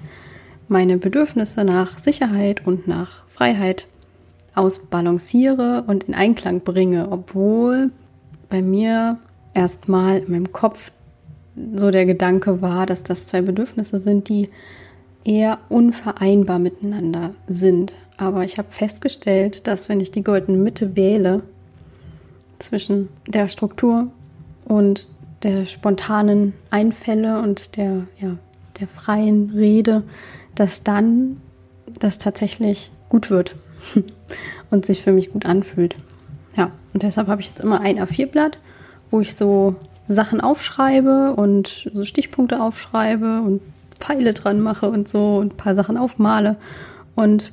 meine 0.67 0.97
Bedürfnisse 0.97 1.63
nach 1.63 1.99
Sicherheit 1.99 2.65
und 2.65 2.87
nach 2.87 3.27
Freiheit 3.27 3.87
ausbalanciere 4.59 5.85
und 5.87 6.03
in 6.03 6.13
Einklang 6.13 6.61
bringe, 6.61 7.11
obwohl 7.11 7.91
bei 8.49 8.61
mir 8.61 9.17
erstmal 9.53 10.19
in 10.19 10.31
meinem 10.31 10.51
Kopf 10.51 10.91
so 11.75 11.91
der 11.91 12.05
Gedanke 12.05 12.61
war, 12.61 12.85
dass 12.85 13.03
das 13.03 13.25
zwei 13.25 13.41
Bedürfnisse 13.41 13.99
sind, 13.99 14.27
die 14.29 14.49
eher 15.23 15.59
unvereinbar 15.69 16.59
miteinander 16.59 17.31
sind. 17.47 17.95
Aber 18.17 18.43
ich 18.43 18.57
habe 18.57 18.69
festgestellt, 18.69 19.65
dass 19.67 19.89
wenn 19.89 19.99
ich 19.99 20.11
die 20.11 20.23
goldene 20.23 20.57
Mitte 20.57 20.95
wähle 20.95 21.41
zwischen 22.59 23.09
der 23.27 23.47
Struktur 23.47 24.07
und 24.65 25.07
der 25.43 25.65
spontanen 25.65 26.53
Einfälle 26.69 27.41
und 27.41 27.77
der, 27.77 28.07
ja, 28.19 28.37
der 28.79 28.87
freien 28.87 29.51
Rede, 29.55 30.03
dass 30.55 30.83
dann 30.83 31.37
das 31.99 32.17
tatsächlich 32.17 32.91
gut 33.07 33.29
wird 33.29 33.55
und 34.69 34.85
sich 34.85 35.01
für 35.01 35.11
mich 35.11 35.31
gut 35.31 35.45
anfühlt. 35.45 35.95
Ja, 36.55 36.71
und 36.93 37.03
deshalb 37.03 37.27
habe 37.27 37.41
ich 37.41 37.47
jetzt 37.47 37.61
immer 37.61 37.81
ein 37.81 37.99
A4-Blatt, 37.99 38.59
wo 39.11 39.21
ich 39.21 39.35
so 39.35 39.75
Sachen 40.07 40.41
aufschreibe 40.41 41.33
und 41.35 41.89
so 41.93 42.05
Stichpunkte 42.05 42.61
aufschreibe 42.61 43.41
und 43.41 43.61
Pfeile 43.99 44.33
dran 44.33 44.59
mache 44.61 44.89
und 44.89 45.07
so 45.07 45.37
und 45.37 45.53
ein 45.53 45.57
paar 45.57 45.75
Sachen 45.75 45.97
aufmale 45.97 46.57
und 47.15 47.51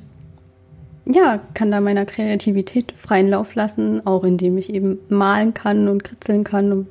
ja, 1.05 1.39
kann 1.53 1.71
da 1.71 1.79
meiner 1.81 2.05
Kreativität 2.05 2.93
freien 2.97 3.29
Lauf 3.29 3.55
lassen, 3.55 4.05
auch 4.05 4.23
indem 4.23 4.57
ich 4.57 4.73
eben 4.73 4.99
malen 5.09 5.53
kann 5.53 5.87
und 5.87 6.03
kritzeln 6.03 6.43
kann 6.43 6.71
und 6.71 6.87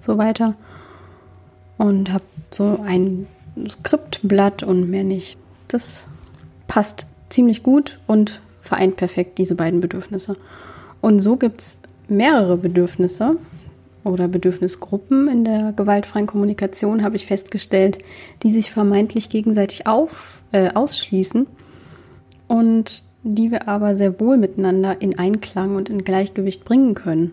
so 0.00 0.18
weiter. 0.18 0.54
Und 1.78 2.12
habe 2.12 2.24
so 2.50 2.80
ein 2.86 3.26
Skriptblatt 3.68 4.62
und 4.62 4.88
mehr 4.88 5.04
nicht. 5.04 5.36
Das 5.68 6.08
passt 6.68 7.06
ziemlich 7.28 7.62
gut 7.62 7.98
und 8.06 8.40
vereint 8.68 8.96
perfekt 8.96 9.38
diese 9.38 9.54
beiden 9.54 9.80
Bedürfnisse. 9.80 10.36
Und 11.00 11.20
so 11.20 11.36
gibt 11.36 11.60
es 11.60 11.78
mehrere 12.08 12.56
Bedürfnisse 12.56 13.36
oder 14.04 14.28
Bedürfnisgruppen 14.28 15.28
in 15.28 15.44
der 15.44 15.72
gewaltfreien 15.72 16.26
Kommunikation, 16.26 17.02
habe 17.02 17.16
ich 17.16 17.26
festgestellt, 17.26 17.98
die 18.42 18.50
sich 18.50 18.70
vermeintlich 18.70 19.28
gegenseitig 19.28 19.86
auf, 19.86 20.42
äh, 20.52 20.70
ausschließen 20.72 21.46
und 22.48 23.02
die 23.24 23.50
wir 23.50 23.66
aber 23.66 23.96
sehr 23.96 24.20
wohl 24.20 24.36
miteinander 24.36 25.00
in 25.00 25.18
Einklang 25.18 25.74
und 25.74 25.90
in 25.90 26.04
Gleichgewicht 26.04 26.64
bringen 26.64 26.94
können. 26.94 27.32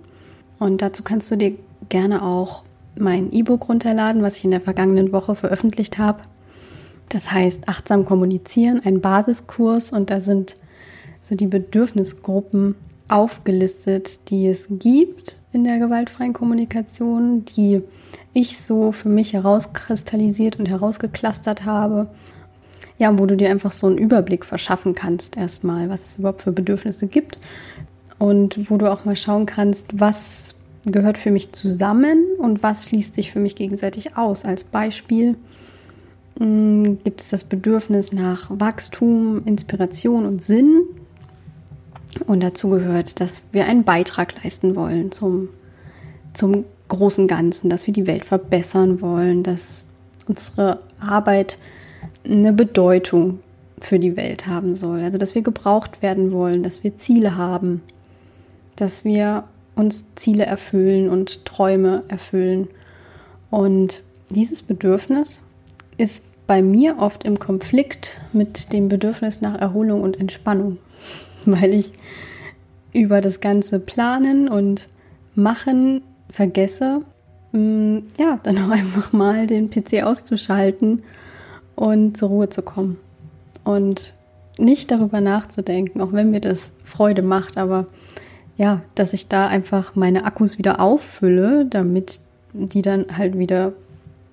Und 0.58 0.82
dazu 0.82 1.04
kannst 1.04 1.30
du 1.30 1.36
dir 1.36 1.54
gerne 1.90 2.24
auch 2.24 2.64
mein 2.98 3.32
E-Book 3.32 3.70
runterladen, 3.70 4.24
was 4.24 4.38
ich 4.38 4.46
in 4.46 4.52
der 4.52 4.62
vergangenen 4.62 5.12
Woche 5.12 5.36
veröffentlicht 5.36 5.98
habe. 6.00 6.22
Das 7.10 7.32
heißt 7.32 7.68
Achtsam 7.68 8.06
kommunizieren, 8.06 8.82
ein 8.84 9.02
Basiskurs 9.02 9.92
und 9.92 10.10
da 10.10 10.22
sind 10.22 10.56
so 11.24 11.34
die 11.36 11.48
Bedürfnisgruppen 11.48 12.76
aufgelistet, 13.10 14.30
die 14.30 14.48
es 14.48 14.68
gibt 14.70 15.40
in 15.52 15.64
der 15.64 15.80
gewaltfreien 15.80 16.34
Kommunikation, 16.34 17.46
die 17.46 17.82
ich 18.34 18.60
so 18.60 18.92
für 18.92 19.10
mich 19.10 19.34
herauskristallisiert 19.34 20.60
und 20.60 20.68
herausgeklustert 20.68 21.66
habe. 21.66 22.08
Ja, 23.00 23.18
wo 23.18 23.26
du 23.26 23.36
dir 23.36 23.50
einfach 23.50 23.72
so 23.72 23.88
einen 23.88 23.98
Überblick 23.98 24.46
verschaffen 24.46 24.94
kannst 24.94 25.36
erstmal, 25.36 25.90
was 25.90 26.06
es 26.06 26.20
überhaupt 26.20 26.44
für 26.44 26.52
Bedürfnisse 26.52 27.08
gibt 27.08 27.40
und 28.20 28.70
wo 28.70 28.78
du 28.78 28.92
auch 28.92 29.06
mal 29.06 29.16
schauen 29.16 29.46
kannst, 29.46 30.00
was 30.00 30.56
gehört 30.86 31.18
für 31.18 31.32
mich 31.32 31.52
zusammen 31.54 32.24
und 32.38 32.62
was 32.62 32.88
schließt 32.88 33.16
sich 33.16 33.32
für 33.32 33.40
mich 33.40 33.56
gegenseitig 33.56 34.18
aus. 34.18 34.46
Als 34.46 34.64
Beispiel 34.64 35.36
mm, 36.40 36.96
gibt 37.04 37.22
es 37.22 37.30
das 37.30 37.44
Bedürfnis 37.44 38.12
nach 38.12 38.50
Wachstum, 38.50 39.40
Inspiration 39.46 40.26
und 40.26 40.44
Sinn. 40.44 40.82
Und 42.22 42.44
dazu 42.44 42.70
gehört, 42.70 43.20
dass 43.20 43.44
wir 43.52 43.66
einen 43.66 43.84
Beitrag 43.84 44.44
leisten 44.44 44.76
wollen 44.76 45.12
zum, 45.12 45.50
zum 46.34 46.66
großen 46.88 47.28
Ganzen, 47.28 47.70
dass 47.70 47.88
wir 47.88 47.94
die 47.94 48.08
Welt 48.08 48.26
verbessern 48.26 49.02
wollen, 49.02 49.44
dass 49.44 49.84
unsere 50.28 50.80
Arbeit 51.00 51.58
eine 52.26 52.54
Bedeutung 52.54 53.40
für 53.80 54.00
die 54.00 54.16
Welt 54.16 54.48
haben 54.48 54.76
soll. 54.76 55.02
Also 55.02 55.18
dass 55.18 55.36
wir 55.36 55.42
gebraucht 55.42 56.02
werden 56.02 56.32
wollen, 56.32 56.64
dass 56.64 56.84
wir 56.84 56.98
Ziele 56.98 57.36
haben, 57.36 57.82
dass 58.76 59.04
wir 59.04 59.44
uns 59.76 60.06
Ziele 60.16 60.46
erfüllen 60.46 61.10
und 61.10 61.46
Träume 61.46 62.04
erfüllen. 62.08 62.68
Und 63.50 64.04
dieses 64.30 64.64
Bedürfnis 64.64 65.44
ist 65.98 66.24
bei 66.48 66.62
mir 66.62 66.98
oft 67.00 67.24
im 67.24 67.40
Konflikt 67.40 68.20
mit 68.34 68.74
dem 68.74 68.90
Bedürfnis 68.90 69.42
nach 69.42 69.60
Erholung 69.60 70.02
und 70.02 70.20
Entspannung, 70.20 70.78
weil 71.52 71.74
ich 71.74 71.94
über 72.94 73.22
das 73.22 73.40
ganze 73.40 73.80
Planen 73.80 74.48
und 74.48 74.90
Machen 75.36 76.04
vergesse, 76.30 77.02
mm, 77.54 77.98
ja, 78.20 78.40
dann 78.44 78.58
auch 78.60 78.70
einfach 78.70 79.14
mal 79.14 79.48
den 79.48 79.70
PC 79.70 80.04
auszuschalten 80.04 81.02
und 81.76 82.18
zur 82.18 82.30
Ruhe 82.30 82.50
zu 82.50 82.62
kommen. 82.62 82.98
Und 83.64 84.14
nicht 84.58 84.92
darüber 84.92 85.22
nachzudenken, 85.22 86.02
auch 86.02 86.14
wenn 86.14 86.32
mir 86.32 86.42
das 86.42 86.72
Freude 86.84 87.24
macht, 87.24 87.58
aber 87.58 87.88
ja, 88.58 88.82
dass 88.94 89.14
ich 89.14 89.28
da 89.28 89.48
einfach 89.48 89.96
meine 89.96 90.26
Akkus 90.26 90.58
wieder 90.58 90.80
auffülle, 90.80 91.66
damit 91.66 92.20
die 92.54 92.84
dann 92.84 93.18
halt 93.18 93.38
wieder 93.38 93.74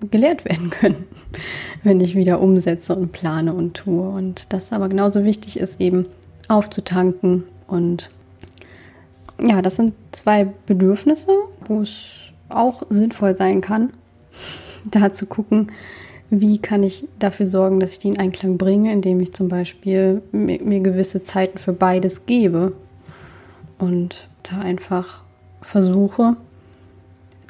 gelehrt 0.09 0.45
werden 0.45 0.69
können, 0.69 1.05
wenn 1.83 1.99
ich 2.01 2.15
wieder 2.15 2.39
umsetze 2.39 2.95
und 2.95 3.11
plane 3.11 3.53
und 3.53 3.75
tue. 3.75 4.07
Und 4.09 4.53
das 4.53 4.71
aber 4.73 4.89
genauso 4.89 5.23
wichtig 5.23 5.59
ist, 5.59 5.81
eben 5.81 6.05
aufzutanken. 6.51 7.43
Und 7.67 8.09
ja, 9.41 9.61
das 9.61 9.77
sind 9.77 9.93
zwei 10.11 10.47
Bedürfnisse, 10.65 11.31
wo 11.65 11.81
es 11.81 12.09
auch 12.49 12.83
sinnvoll 12.89 13.35
sein 13.35 13.61
kann, 13.61 13.93
da 14.85 15.13
zu 15.13 15.25
gucken, 15.25 15.71
wie 16.29 16.59
kann 16.59 16.83
ich 16.83 17.07
dafür 17.19 17.45
sorgen, 17.45 17.79
dass 17.79 17.93
ich 17.93 17.99
die 17.99 18.07
in 18.09 18.19
Einklang 18.19 18.57
bringe, 18.57 18.91
indem 18.91 19.19
ich 19.19 19.33
zum 19.33 19.49
Beispiel 19.49 20.21
mir, 20.31 20.61
mir 20.61 20.79
gewisse 20.79 21.23
Zeiten 21.23 21.57
für 21.57 21.73
beides 21.73 22.25
gebe 22.25 22.73
und 23.79 24.29
da 24.43 24.59
einfach 24.59 25.23
versuche, 25.61 26.37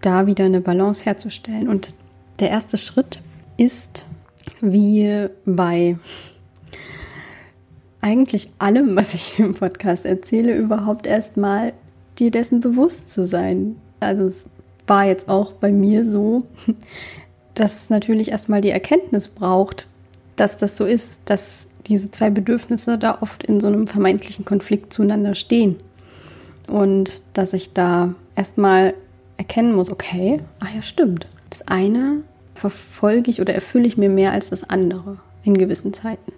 da 0.02 0.26
wieder 0.26 0.46
eine 0.46 0.62
Balance 0.62 1.06
herzustellen. 1.06 1.70
Und 1.70 1.94
der 2.40 2.50
erste 2.50 2.78
Schritt 2.78 3.20
ist, 3.58 4.08
wie 4.62 5.28
bei 5.46 5.98
eigentlich 8.02 8.50
allem, 8.60 8.96
was 8.96 9.14
ich 9.14 9.40
im 9.40 9.54
Podcast 9.54 10.06
erzähle, 10.06 10.56
überhaupt 10.56 11.08
erstmal 11.08 11.74
dir 12.20 12.32
dessen 12.32 12.60
bewusst 12.60 13.14
zu 13.14 13.26
sein. 13.26 13.78
Also 14.00 14.24
es 14.24 14.48
war 14.88 15.06
jetzt 15.06 15.30
auch 15.30 15.54
bei 15.54 15.72
mir 15.72 16.06
so, 16.06 16.44
dass 17.54 17.84
es 17.84 17.90
natürlich 17.90 18.32
erstmal 18.32 18.62
die 18.62 18.72
Erkenntnis 18.72 19.28
braucht, 19.28 19.88
dass 20.36 20.58
das 20.58 20.78
so 20.78 20.86
ist, 20.86 21.20
dass 21.26 21.70
diese 21.88 22.12
zwei 22.12 22.30
Bedürfnisse 22.30 22.98
da 22.98 23.20
oft 23.22 23.44
in 23.44 23.60
so 23.60 23.68
einem 23.68 23.88
vermeintlichen 23.88 24.46
Konflikt 24.46 24.94
zueinander 24.94 25.36
stehen. 25.36 25.78
Und 26.68 27.22
dass 27.34 27.54
ich 27.54 27.74
da 27.74 28.16
erstmal 28.36 28.94
erkennen 29.38 29.74
muss, 29.74 29.92
okay, 29.92 30.40
ach 30.60 30.74
ja, 30.74 30.82
stimmt. 30.82 31.28
Das 31.50 31.68
eine 31.68 32.24
verfolge 32.54 33.30
ich 33.30 33.42
oder 33.42 33.54
erfülle 33.54 33.88
ich 33.88 33.98
mir 33.98 34.10
mehr 34.10 34.32
als 34.32 34.50
das 34.50 34.70
andere 34.70 35.18
in 35.44 35.58
gewissen 35.58 35.94
Zeiten. 35.94 36.32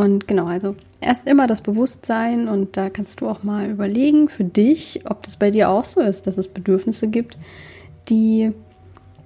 Und 0.00 0.26
genau, 0.26 0.46
also 0.46 0.76
erst 1.02 1.26
immer 1.26 1.46
das 1.46 1.60
Bewusstsein 1.60 2.48
und 2.48 2.78
da 2.78 2.88
kannst 2.88 3.20
du 3.20 3.28
auch 3.28 3.42
mal 3.42 3.68
überlegen 3.68 4.30
für 4.30 4.44
dich, 4.44 5.02
ob 5.04 5.22
das 5.24 5.36
bei 5.36 5.50
dir 5.50 5.68
auch 5.68 5.84
so 5.84 6.00
ist, 6.00 6.26
dass 6.26 6.38
es 6.38 6.48
Bedürfnisse 6.48 7.08
gibt, 7.08 7.36
die 8.08 8.52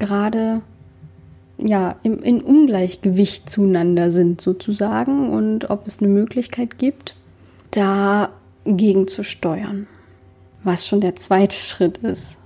gerade 0.01 0.63
ja 1.59 1.95
im, 2.03 2.21
in 2.25 2.43
Ungleichgewicht 2.43 3.49
zueinander 3.49 4.11
sind 4.11 4.41
sozusagen 4.41 5.31
und 5.31 5.71
ob 5.71 5.87
es 5.87 6.01
eine 6.01 6.09
Möglichkeit 6.09 6.77
gibt, 6.77 7.15
dagegen 7.71 9.07
zu 9.07 9.23
steuern, 9.23 9.87
was 10.65 10.89
schon 10.89 11.01
der 11.01 11.15
zweite 11.15 11.55
Schritt 11.55 11.99
ist. 11.99 12.37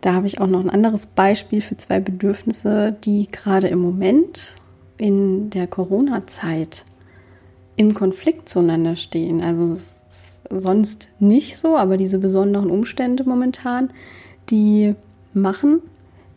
Da 0.00 0.14
habe 0.14 0.28
ich 0.28 0.40
auch 0.40 0.46
noch 0.46 0.60
ein 0.60 0.70
anderes 0.70 1.04
Beispiel 1.04 1.60
für 1.60 1.76
zwei 1.76 2.00
Bedürfnisse, 2.00 2.96
die 3.04 3.28
gerade 3.30 3.68
im 3.68 3.80
Moment 3.80 4.56
in 4.96 5.50
der 5.50 5.66
Corona-Zeit 5.66 6.86
im 7.78 7.94
Konflikt 7.94 8.48
zueinander 8.48 8.96
stehen. 8.96 9.40
Also 9.40 9.72
es 9.72 10.04
ist 10.08 10.42
sonst 10.50 11.08
nicht 11.20 11.56
so, 11.56 11.76
aber 11.76 11.96
diese 11.96 12.18
besonderen 12.18 12.70
Umstände 12.70 13.22
momentan, 13.22 13.90
die 14.50 14.96
machen, 15.32 15.80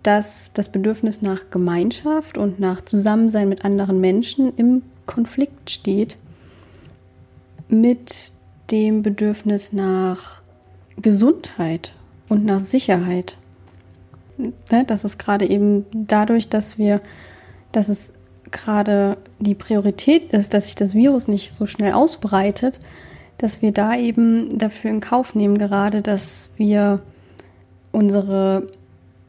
dass 0.03 0.51
das 0.53 0.69
Bedürfnis 0.69 1.23
nach 1.23 1.49
Gemeinschaft 1.49 2.37
und 2.37 2.59
nach 2.59 2.85
Zusammensein 2.85 3.49
mit 3.49 3.65
anderen 3.65 3.99
Menschen 3.99 4.55
im 4.55 4.83
Konflikt 5.07 5.71
steht 5.71 6.17
mit 7.69 8.33
dem 8.69 9.01
Bedürfnis 9.01 9.73
nach 9.73 10.41
Gesundheit 11.01 11.93
und 12.29 12.45
nach 12.45 12.59
Sicherheit. 12.59 13.35
Ne, 14.37 14.85
das 14.85 15.05
ist 15.05 15.17
gerade 15.17 15.49
eben 15.49 15.85
dadurch, 15.91 16.49
dass 16.49 16.77
wir, 16.77 16.99
dass 17.71 17.89
es 17.89 18.13
gerade 18.51 19.17
die 19.39 19.55
Priorität 19.55 20.33
ist, 20.33 20.53
dass 20.53 20.65
sich 20.65 20.75
das 20.75 20.93
Virus 20.93 21.27
nicht 21.27 21.53
so 21.53 21.65
schnell 21.65 21.93
ausbreitet, 21.93 22.79
dass 23.37 23.61
wir 23.61 23.71
da 23.71 23.95
eben 23.95 24.57
dafür 24.57 24.91
in 24.91 24.99
Kauf 24.99 25.35
nehmen, 25.35 25.57
gerade 25.57 26.01
dass 26.01 26.51
wir 26.57 26.97
unsere 27.91 28.67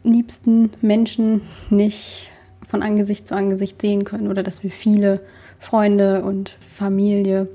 liebsten 0.02 0.70
Menschen 0.80 1.42
nicht 1.70 2.28
von 2.66 2.82
Angesicht 2.82 3.28
zu 3.28 3.35
Angesicht 3.35 3.80
sehen 3.80 4.04
können 4.04 4.28
oder 4.28 4.42
dass 4.42 4.62
wir 4.62 4.70
viele 4.70 5.20
Freunde 5.58 6.22
und 6.24 6.56
Familie 6.74 7.48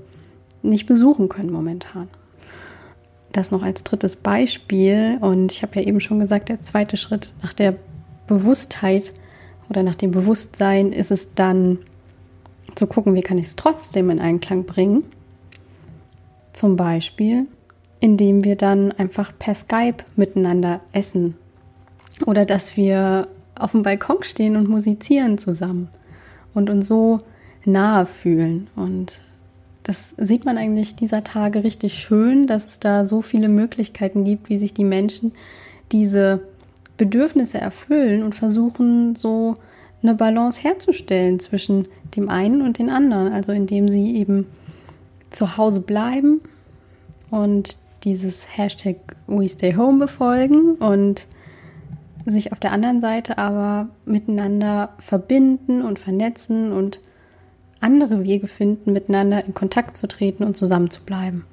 nicht 0.62 0.86
besuchen 0.86 1.30
können 1.30 1.52
momentan. 1.52 2.08
Das 3.32 3.52
noch 3.52 3.64
als 3.64 3.84
drittes 3.84 4.16
Beispiel. 4.16 5.18
Und 5.22 5.52
ich 5.52 5.62
habe 5.62 5.80
ja 5.80 5.88
eben 5.88 6.00
schon 6.00 6.20
gesagt, 6.20 6.50
der 6.50 6.62
zweite 6.62 6.98
Schritt 6.98 7.34
nach 7.44 7.54
der 7.54 7.76
Bewusstheit 8.28 9.14
oder 9.70 9.84
nach 9.84 9.96
dem 9.96 10.12
Bewusstsein 10.12 10.92
ist 10.92 11.12
es 11.12 11.34
dann 11.34 11.80
zu 12.76 12.88
gucken, 12.88 13.16
wie 13.16 13.22
kann 13.22 13.38
ich 13.38 13.48
es 13.48 13.56
trotzdem 13.56 14.10
in 14.10 14.20
Einklang 14.20 14.66
bringen. 14.66 15.04
Zum 16.54 16.76
Beispiel, 16.76 17.48
indem 18.00 18.44
wir 18.44 18.56
dann 18.56 18.92
einfach 18.92 19.34
per 19.38 19.56
Skype 19.56 20.04
miteinander 20.16 20.82
essen 20.92 21.36
oder 22.26 22.46
dass 22.46 22.78
wir 22.78 23.28
auf 23.56 23.72
dem 23.72 23.84
Balkon 23.84 24.24
stehen 24.24 24.56
und 24.56 24.70
musizieren 24.70 25.38
zusammen 25.38 25.90
und 26.54 26.70
uns 26.70 26.88
so 26.88 27.22
nahe 27.66 28.06
fühlen. 28.06 28.68
Und 28.76 29.22
das 29.84 30.16
sieht 30.18 30.46
man 30.46 30.58
eigentlich 30.58 30.96
dieser 30.96 31.24
Tage 31.24 31.64
richtig 31.64 31.96
schön, 31.96 32.48
dass 32.48 32.68
es 32.68 32.80
da 32.80 33.06
so 33.06 33.22
viele 33.22 33.50
Möglichkeiten 33.50 34.26
gibt, 34.26 34.50
wie 34.50 34.58
sich 34.58 34.74
die 34.74 34.84
Menschen 34.84 35.32
diese 35.92 36.42
Bedürfnisse 36.98 37.60
erfüllen 37.60 38.24
und 38.24 38.36
versuchen 38.36 39.16
so 39.16 39.56
eine 40.04 40.16
Balance 40.16 40.62
herzustellen 40.62 41.40
zwischen 41.40 41.88
dem 42.16 42.30
einen 42.30 42.62
und 42.62 42.80
den 42.80 42.90
anderen. 42.90 43.32
Also 43.32 43.52
indem 43.52 43.90
sie 43.90 44.16
eben 44.16 44.48
zu 45.32 45.58
Hause 45.58 45.80
bleiben 45.80 46.42
und 47.30 47.78
dieses 48.04 48.58
Hashtag 48.58 48.98
We 49.28 49.50
Stay 49.50 49.76
Home 49.76 50.00
befolgen 50.00 50.76
und 50.76 51.28
sich 52.26 52.52
auf 52.52 52.60
der 52.60 52.72
anderen 52.72 53.02
Seite 53.02 53.38
aber 53.38 53.90
miteinander 54.06 54.94
verbinden 55.00 55.82
und 55.82 56.00
vernetzen 56.00 56.72
und 56.72 57.00
andere 57.80 58.24
Wege 58.24 58.48
finden, 58.48 58.92
miteinander 58.94 59.46
in 59.46 59.54
Kontakt 59.54 59.98
zu 59.98 60.08
treten 60.08 60.44
und 60.44 60.58
zusammen 60.58 60.90
zu 60.90 61.04
bleiben. 61.04 61.46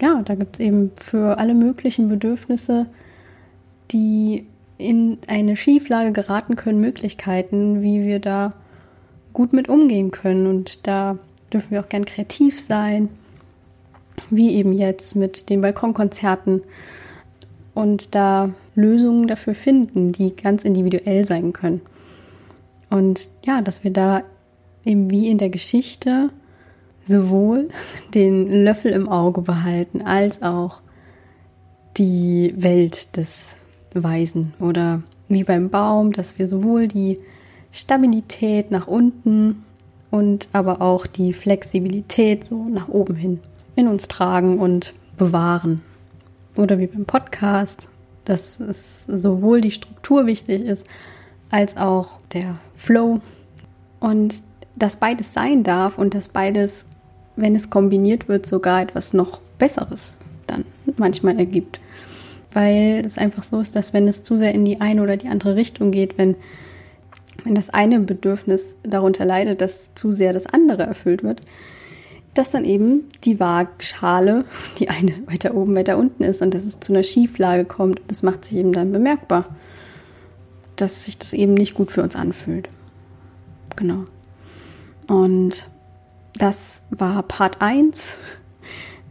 Ja, 0.00 0.22
da 0.24 0.34
gibt 0.34 0.56
es 0.56 0.60
eben 0.60 0.92
für 0.96 1.38
alle 1.38 1.54
möglichen 1.54 2.08
Bedürfnisse, 2.08 2.86
die 3.90 4.46
in 4.78 5.18
eine 5.26 5.56
Schieflage 5.56 6.12
geraten 6.12 6.56
können, 6.56 6.80
Möglichkeiten, 6.80 7.82
wie 7.82 8.04
wir 8.04 8.20
da 8.20 8.50
gut 9.32 9.52
mit 9.52 9.68
umgehen 9.68 10.10
können. 10.10 10.46
Und 10.46 10.86
da 10.86 11.18
dürfen 11.52 11.72
wir 11.72 11.80
auch 11.80 11.88
gern 11.88 12.04
kreativ 12.04 12.60
sein, 12.60 13.08
wie 14.30 14.54
eben 14.54 14.72
jetzt 14.72 15.16
mit 15.16 15.50
den 15.50 15.60
Balkonkonzerten 15.60 16.62
und 17.74 18.14
da 18.14 18.46
Lösungen 18.74 19.28
dafür 19.28 19.54
finden, 19.54 20.12
die 20.12 20.34
ganz 20.34 20.64
individuell 20.64 21.24
sein 21.24 21.52
können. 21.52 21.80
Und 22.90 23.28
ja, 23.44 23.62
dass 23.62 23.84
wir 23.84 23.92
da 23.92 24.22
eben 24.84 25.10
wie 25.10 25.28
in 25.28 25.38
der 25.38 25.50
Geschichte 25.50 26.30
sowohl 27.04 27.68
den 28.14 28.64
Löffel 28.64 28.92
im 28.92 29.08
Auge 29.08 29.42
behalten, 29.42 30.02
als 30.02 30.42
auch 30.42 30.80
die 31.96 32.54
Welt 32.56 33.16
des 33.16 33.57
Weisen. 33.94 34.54
Oder 34.60 35.02
wie 35.28 35.44
beim 35.44 35.70
Baum, 35.70 36.12
dass 36.12 36.38
wir 36.38 36.48
sowohl 36.48 36.88
die 36.88 37.18
Stabilität 37.72 38.70
nach 38.70 38.86
unten 38.86 39.64
und 40.10 40.48
aber 40.52 40.80
auch 40.80 41.06
die 41.06 41.32
Flexibilität 41.32 42.46
so 42.46 42.64
nach 42.64 42.88
oben 42.88 43.14
hin 43.14 43.40
in 43.76 43.88
uns 43.88 44.08
tragen 44.08 44.58
und 44.58 44.94
bewahren. 45.16 45.82
Oder 46.56 46.78
wie 46.78 46.86
beim 46.86 47.04
Podcast, 47.04 47.86
dass 48.24 48.58
es 48.58 49.04
sowohl 49.06 49.60
die 49.60 49.70
Struktur 49.70 50.26
wichtig 50.26 50.62
ist, 50.62 50.86
als 51.50 51.76
auch 51.76 52.18
der 52.32 52.54
Flow. 52.74 53.20
Und 54.00 54.42
dass 54.76 54.96
beides 54.96 55.32
sein 55.32 55.62
darf 55.62 55.98
und 55.98 56.14
dass 56.14 56.28
beides, 56.28 56.86
wenn 57.36 57.54
es 57.54 57.70
kombiniert 57.70 58.28
wird, 58.28 58.46
sogar 58.46 58.82
etwas 58.82 59.12
noch 59.12 59.40
Besseres 59.58 60.16
dann 60.46 60.64
manchmal 60.96 61.38
ergibt. 61.38 61.80
Weil 62.52 63.02
es 63.04 63.18
einfach 63.18 63.42
so 63.42 63.60
ist, 63.60 63.76
dass 63.76 63.92
wenn 63.92 64.08
es 64.08 64.22
zu 64.22 64.38
sehr 64.38 64.54
in 64.54 64.64
die 64.64 64.80
eine 64.80 65.02
oder 65.02 65.16
die 65.16 65.28
andere 65.28 65.56
Richtung 65.56 65.90
geht, 65.90 66.16
wenn, 66.16 66.36
wenn 67.44 67.54
das 67.54 67.70
eine 67.70 68.00
Bedürfnis 68.00 68.76
darunter 68.82 69.24
leidet, 69.24 69.60
dass 69.60 69.94
zu 69.94 70.12
sehr 70.12 70.32
das 70.32 70.46
andere 70.46 70.84
erfüllt 70.84 71.22
wird, 71.22 71.42
dass 72.34 72.50
dann 72.50 72.64
eben 72.64 73.04
die 73.24 73.40
Waagschale, 73.40 74.44
die 74.78 74.88
eine 74.88 75.12
weiter 75.26 75.54
oben, 75.54 75.74
weiter 75.74 75.98
unten 75.98 76.22
ist 76.22 76.40
und 76.40 76.54
dass 76.54 76.64
es 76.64 76.80
zu 76.80 76.92
einer 76.92 77.02
Schieflage 77.02 77.64
kommt. 77.64 78.00
Das 78.08 78.22
macht 78.22 78.44
sich 78.44 78.58
eben 78.58 78.72
dann 78.72 78.92
bemerkbar, 78.92 79.44
dass 80.76 81.04
sich 81.04 81.18
das 81.18 81.32
eben 81.32 81.54
nicht 81.54 81.74
gut 81.74 81.90
für 81.90 82.02
uns 82.02 82.16
anfühlt. 82.16 82.68
Genau. 83.76 84.04
Und 85.08 85.68
das 86.38 86.82
war 86.90 87.22
Part 87.24 87.60
1 87.60 88.16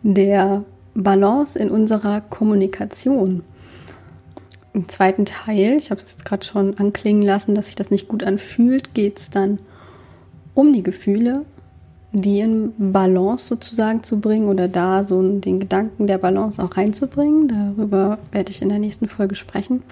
der 0.03 0.63
Balance 0.97 1.57
in 1.57 1.69
unserer 1.69 2.21
Kommunikation. 2.21 3.43
im 4.73 4.89
zweiten 4.89 5.25
Teil, 5.25 5.77
ich 5.77 5.89
habe 5.89 6.01
es 6.01 6.11
jetzt 6.11 6.25
gerade 6.25 6.45
schon 6.45 6.77
anklingen 6.77 7.23
lassen, 7.23 7.55
dass 7.55 7.67
sich 7.67 7.75
das 7.75 7.89
nicht 7.91 8.07
gut 8.07 8.23
anfühlt, 8.23 8.93
geht 8.93 9.17
es 9.17 9.29
dann 9.29 9.59
um 10.53 10.73
die 10.73 10.83
Gefühle, 10.83 11.45
die 12.11 12.39
in 12.39 12.73
Balance 12.77 13.45
sozusagen 13.45 14.03
zu 14.03 14.19
bringen 14.19 14.47
oder 14.47 14.67
da 14.67 15.03
so 15.03 15.21
den 15.21 15.59
Gedanken 15.59 16.07
der 16.07 16.17
Balance 16.17 16.63
auch 16.63 16.77
reinzubringen. 16.77 17.47
Darüber 17.47 18.17
werde 18.31 18.51
ich 18.51 18.61
in 18.61 18.69
der 18.69 18.79
nächsten 18.79 19.07
Folge 19.07 19.35
sprechen. 19.35 19.83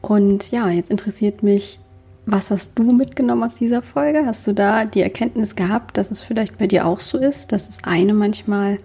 Und 0.00 0.50
ja, 0.50 0.70
jetzt 0.70 0.90
interessiert 0.90 1.42
mich, 1.42 1.78
was 2.26 2.50
hast 2.50 2.72
du 2.74 2.84
mitgenommen 2.84 3.44
aus 3.44 3.56
dieser 3.56 3.82
Folge? 3.82 4.24
Hast 4.24 4.46
du 4.46 4.52
da 4.52 4.84
die 4.84 5.02
Erkenntnis 5.02 5.56
gehabt, 5.56 5.96
dass 5.98 6.10
es 6.10 6.22
vielleicht 6.22 6.58
bei 6.58 6.66
dir 6.66 6.86
auch 6.86 7.00
so 7.00 7.18
ist, 7.18 7.52
dass 7.52 7.66
das 7.66 7.84
eine 7.84 8.14
manchmal 8.14 8.78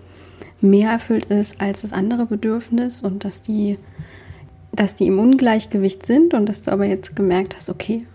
mehr 0.62 0.91
erfüllt 0.91 1.26
ist 1.26 1.60
als 1.60 1.82
das 1.82 1.93
andere 1.93 2.26
Bedürfnis 2.26 3.04
und 3.04 3.26
dass 3.26 3.41
die, 3.41 3.78
dass 4.71 4.95
die 4.95 5.08
im 5.08 5.19
Ungleichgewicht 5.19 6.06
sind 6.06 6.34
und 6.34 6.47
dass 6.47 6.63
du 6.63 6.71
aber 6.71 6.86
jetzt 6.86 7.15
gemerkt 7.15 7.56
hast, 7.56 7.69
okay, 7.69 8.06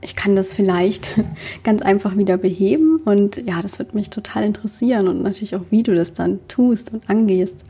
ich 0.00 0.16
kann 0.16 0.36
das 0.36 0.52
vielleicht 0.52 1.20
ganz 1.64 1.82
einfach 1.82 2.16
wieder 2.16 2.36
beheben 2.36 3.00
und 3.04 3.36
ja, 3.36 3.60
das 3.62 3.78
wird 3.78 3.94
mich 3.94 4.10
total 4.10 4.44
interessieren 4.44 5.08
und 5.08 5.22
natürlich 5.22 5.56
auch, 5.56 5.64
wie 5.70 5.82
du 5.82 5.94
das 5.94 6.12
dann 6.12 6.40
tust 6.48 6.92
und 6.92 7.08
angehst. 7.10 7.64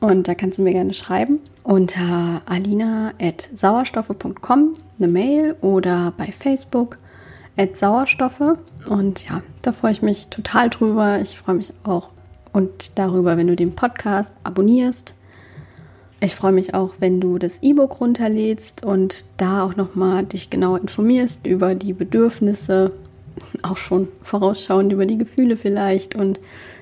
Und 0.00 0.28
da 0.28 0.34
kannst 0.34 0.58
du 0.58 0.62
mir 0.62 0.72
gerne 0.72 0.92
schreiben 0.92 1.38
unter 1.62 2.42
alina.sauerstoffe.com 2.46 4.74
eine 4.98 5.08
Mail 5.08 5.56
oder 5.60 6.12
bei 6.16 6.26
Facebook 6.26 6.98
Sauerstoffe. 7.80 8.58
Und 8.88 9.28
ja, 9.28 9.42
da 9.62 9.72
freue 9.72 9.92
ich 9.92 10.02
mich 10.02 10.28
total 10.28 10.70
drüber. 10.70 11.20
Ich 11.20 11.36
freue 11.36 11.56
mich 11.56 11.72
auch 11.84 12.10
und 12.56 12.98
darüber, 12.98 13.36
wenn 13.36 13.48
du 13.48 13.54
den 13.54 13.74
Podcast 13.74 14.32
abonnierst. 14.42 15.12
Ich 16.20 16.34
freue 16.34 16.52
mich 16.52 16.72
auch, 16.72 16.94
wenn 17.00 17.20
du 17.20 17.36
das 17.36 17.58
E-Book 17.62 18.00
runterlädst 18.00 18.82
und 18.82 19.26
da 19.36 19.62
auch 19.62 19.76
nochmal 19.76 20.24
dich 20.24 20.48
genau 20.48 20.76
informierst 20.76 21.46
über 21.46 21.74
die 21.74 21.92
Bedürfnisse, 21.92 22.92
auch 23.62 23.76
schon 23.76 24.08
vorausschauend 24.22 24.90
über 24.92 25.04
die 25.04 25.18
Gefühle 25.18 25.58
vielleicht 25.58 26.14
und 26.14 26.40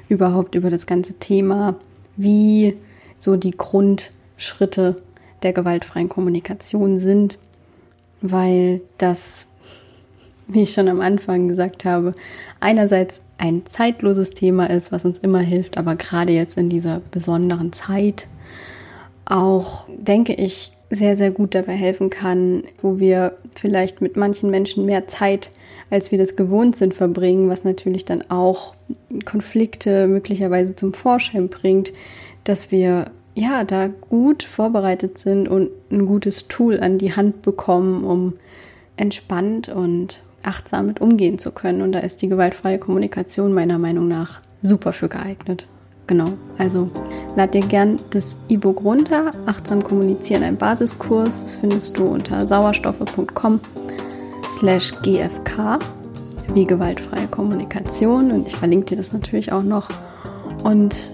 überhaupt 0.09 0.55
über 0.55 0.71
das 0.71 0.87
ganze 0.87 1.15
Thema, 1.15 1.75
wie 2.17 2.77
so 3.19 3.35
die 3.35 3.57
Grundschritte 3.57 5.03
der 5.43 5.53
gewaltfreien 5.53 6.09
Kommunikation 6.09 7.01
sind, 7.01 7.39
weil 8.21 8.81
das 8.99 9.49
wie 10.47 10.63
ich 10.63 10.73
schon 10.73 10.89
am 10.89 11.01
Anfang 11.01 11.49
gesagt 11.49 11.85
habe, 11.85 12.13
einerseits 12.61 13.23
ein 13.39 13.63
zeitloses 13.67 14.31
Thema 14.31 14.71
ist, 14.71 14.93
was 14.93 15.05
uns 15.05 15.19
immer 15.19 15.41
hilft, 15.41 15.79
aber 15.79 15.97
gerade 15.97 16.33
jetzt 16.33 16.57
in 16.57 16.69
dieser 16.69 17.01
besonderen 17.11 17.73
Zeit 17.73 18.27
auch, 19.25 19.87
denke 19.89 20.35
ich, 20.35 20.73
sehr, 20.91 21.17
sehr 21.17 21.31
gut 21.31 21.55
dabei 21.55 21.75
helfen 21.75 22.11
kann, 22.11 22.65
wo 22.81 22.99
wir 22.99 23.37
vielleicht 23.55 24.01
mit 24.01 24.17
manchen 24.17 24.51
Menschen 24.51 24.85
mehr 24.87 25.09
Zeit, 25.09 25.51
als 25.91 26.11
wir 26.11 26.19
das 26.19 26.37
gewohnt 26.37 26.77
sind, 26.77 26.95
verbringen, 26.95 27.49
was 27.49 27.65
natürlich 27.65 28.05
dann 28.05 28.23
auch 28.31 28.75
Konflikte 29.25 30.07
möglicherweise 30.07 30.77
zum 30.77 30.93
Vorschein 30.93 31.49
bringt, 31.49 31.93
dass 32.45 32.71
wir 32.71 33.07
ja 33.35 33.65
da 33.65 33.89
gut 33.89 34.43
vorbereitet 34.43 35.19
sind 35.19 35.49
und 35.49 35.71
ein 35.91 36.07
gutes 36.07 36.49
Tool 36.49 36.79
an 36.79 36.99
die 36.99 37.17
Hand 37.17 37.43
bekommen, 37.43 38.05
um 38.05 38.35
entspannt 38.97 39.69
und 39.69 40.21
achtsam 40.47 40.87
mit 40.87 41.01
umgehen 41.01 41.39
zu 41.39 41.51
können. 41.51 41.83
Und 41.83 41.93
da 41.93 42.01
ist 42.01 42.23
die 42.23 42.29
gewaltfreie 42.29 42.79
Kommunikation 42.79 43.53
meiner 43.53 43.79
Meinung 43.79 44.09
nach 44.09 44.41
super 44.63 44.93
für 44.93 45.09
geeignet. 45.09 45.67
Genau, 46.07 46.35
also 46.59 46.91
lad 47.35 47.55
dir 47.55 47.63
gern 47.63 47.97
das 48.11 48.37
E-Book 48.49 48.85
runter. 48.85 49.31
Achtsam 49.47 49.83
kommunizieren, 49.83 50.43
ein 50.43 50.57
Basiskurs. 50.57 51.45
Das 51.45 51.55
findest 51.55 51.97
du 51.99 52.05
unter 52.05 52.47
sauerstoffe.com 52.47 53.61
slash 54.59 54.93
gfk 55.03 55.79
wie 56.53 56.65
gewaltfreie 56.65 57.27
Kommunikation. 57.27 58.31
Und 58.31 58.49
ich 58.49 58.57
verlinke 58.57 58.87
dir 58.87 58.97
das 58.97 59.13
natürlich 59.13 59.53
auch 59.53 59.63
noch. 59.63 59.89
Und 60.63 61.11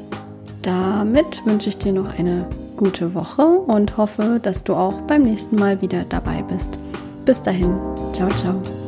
damit 0.62 1.44
wünsche 1.46 1.68
ich 1.68 1.78
dir 1.78 1.92
noch 1.92 2.18
eine 2.18 2.46
gute 2.76 3.14
Woche 3.14 3.42
und 3.42 3.96
hoffe, 3.96 4.40
dass 4.42 4.64
du 4.64 4.74
auch 4.74 5.00
beim 5.02 5.22
nächsten 5.22 5.56
Mal 5.56 5.80
wieder 5.82 6.04
dabei 6.08 6.42
bist. 6.42 6.78
Bis 7.24 7.42
dahin, 7.42 7.74
ciao, 8.12 8.28
ciao. 8.30 8.79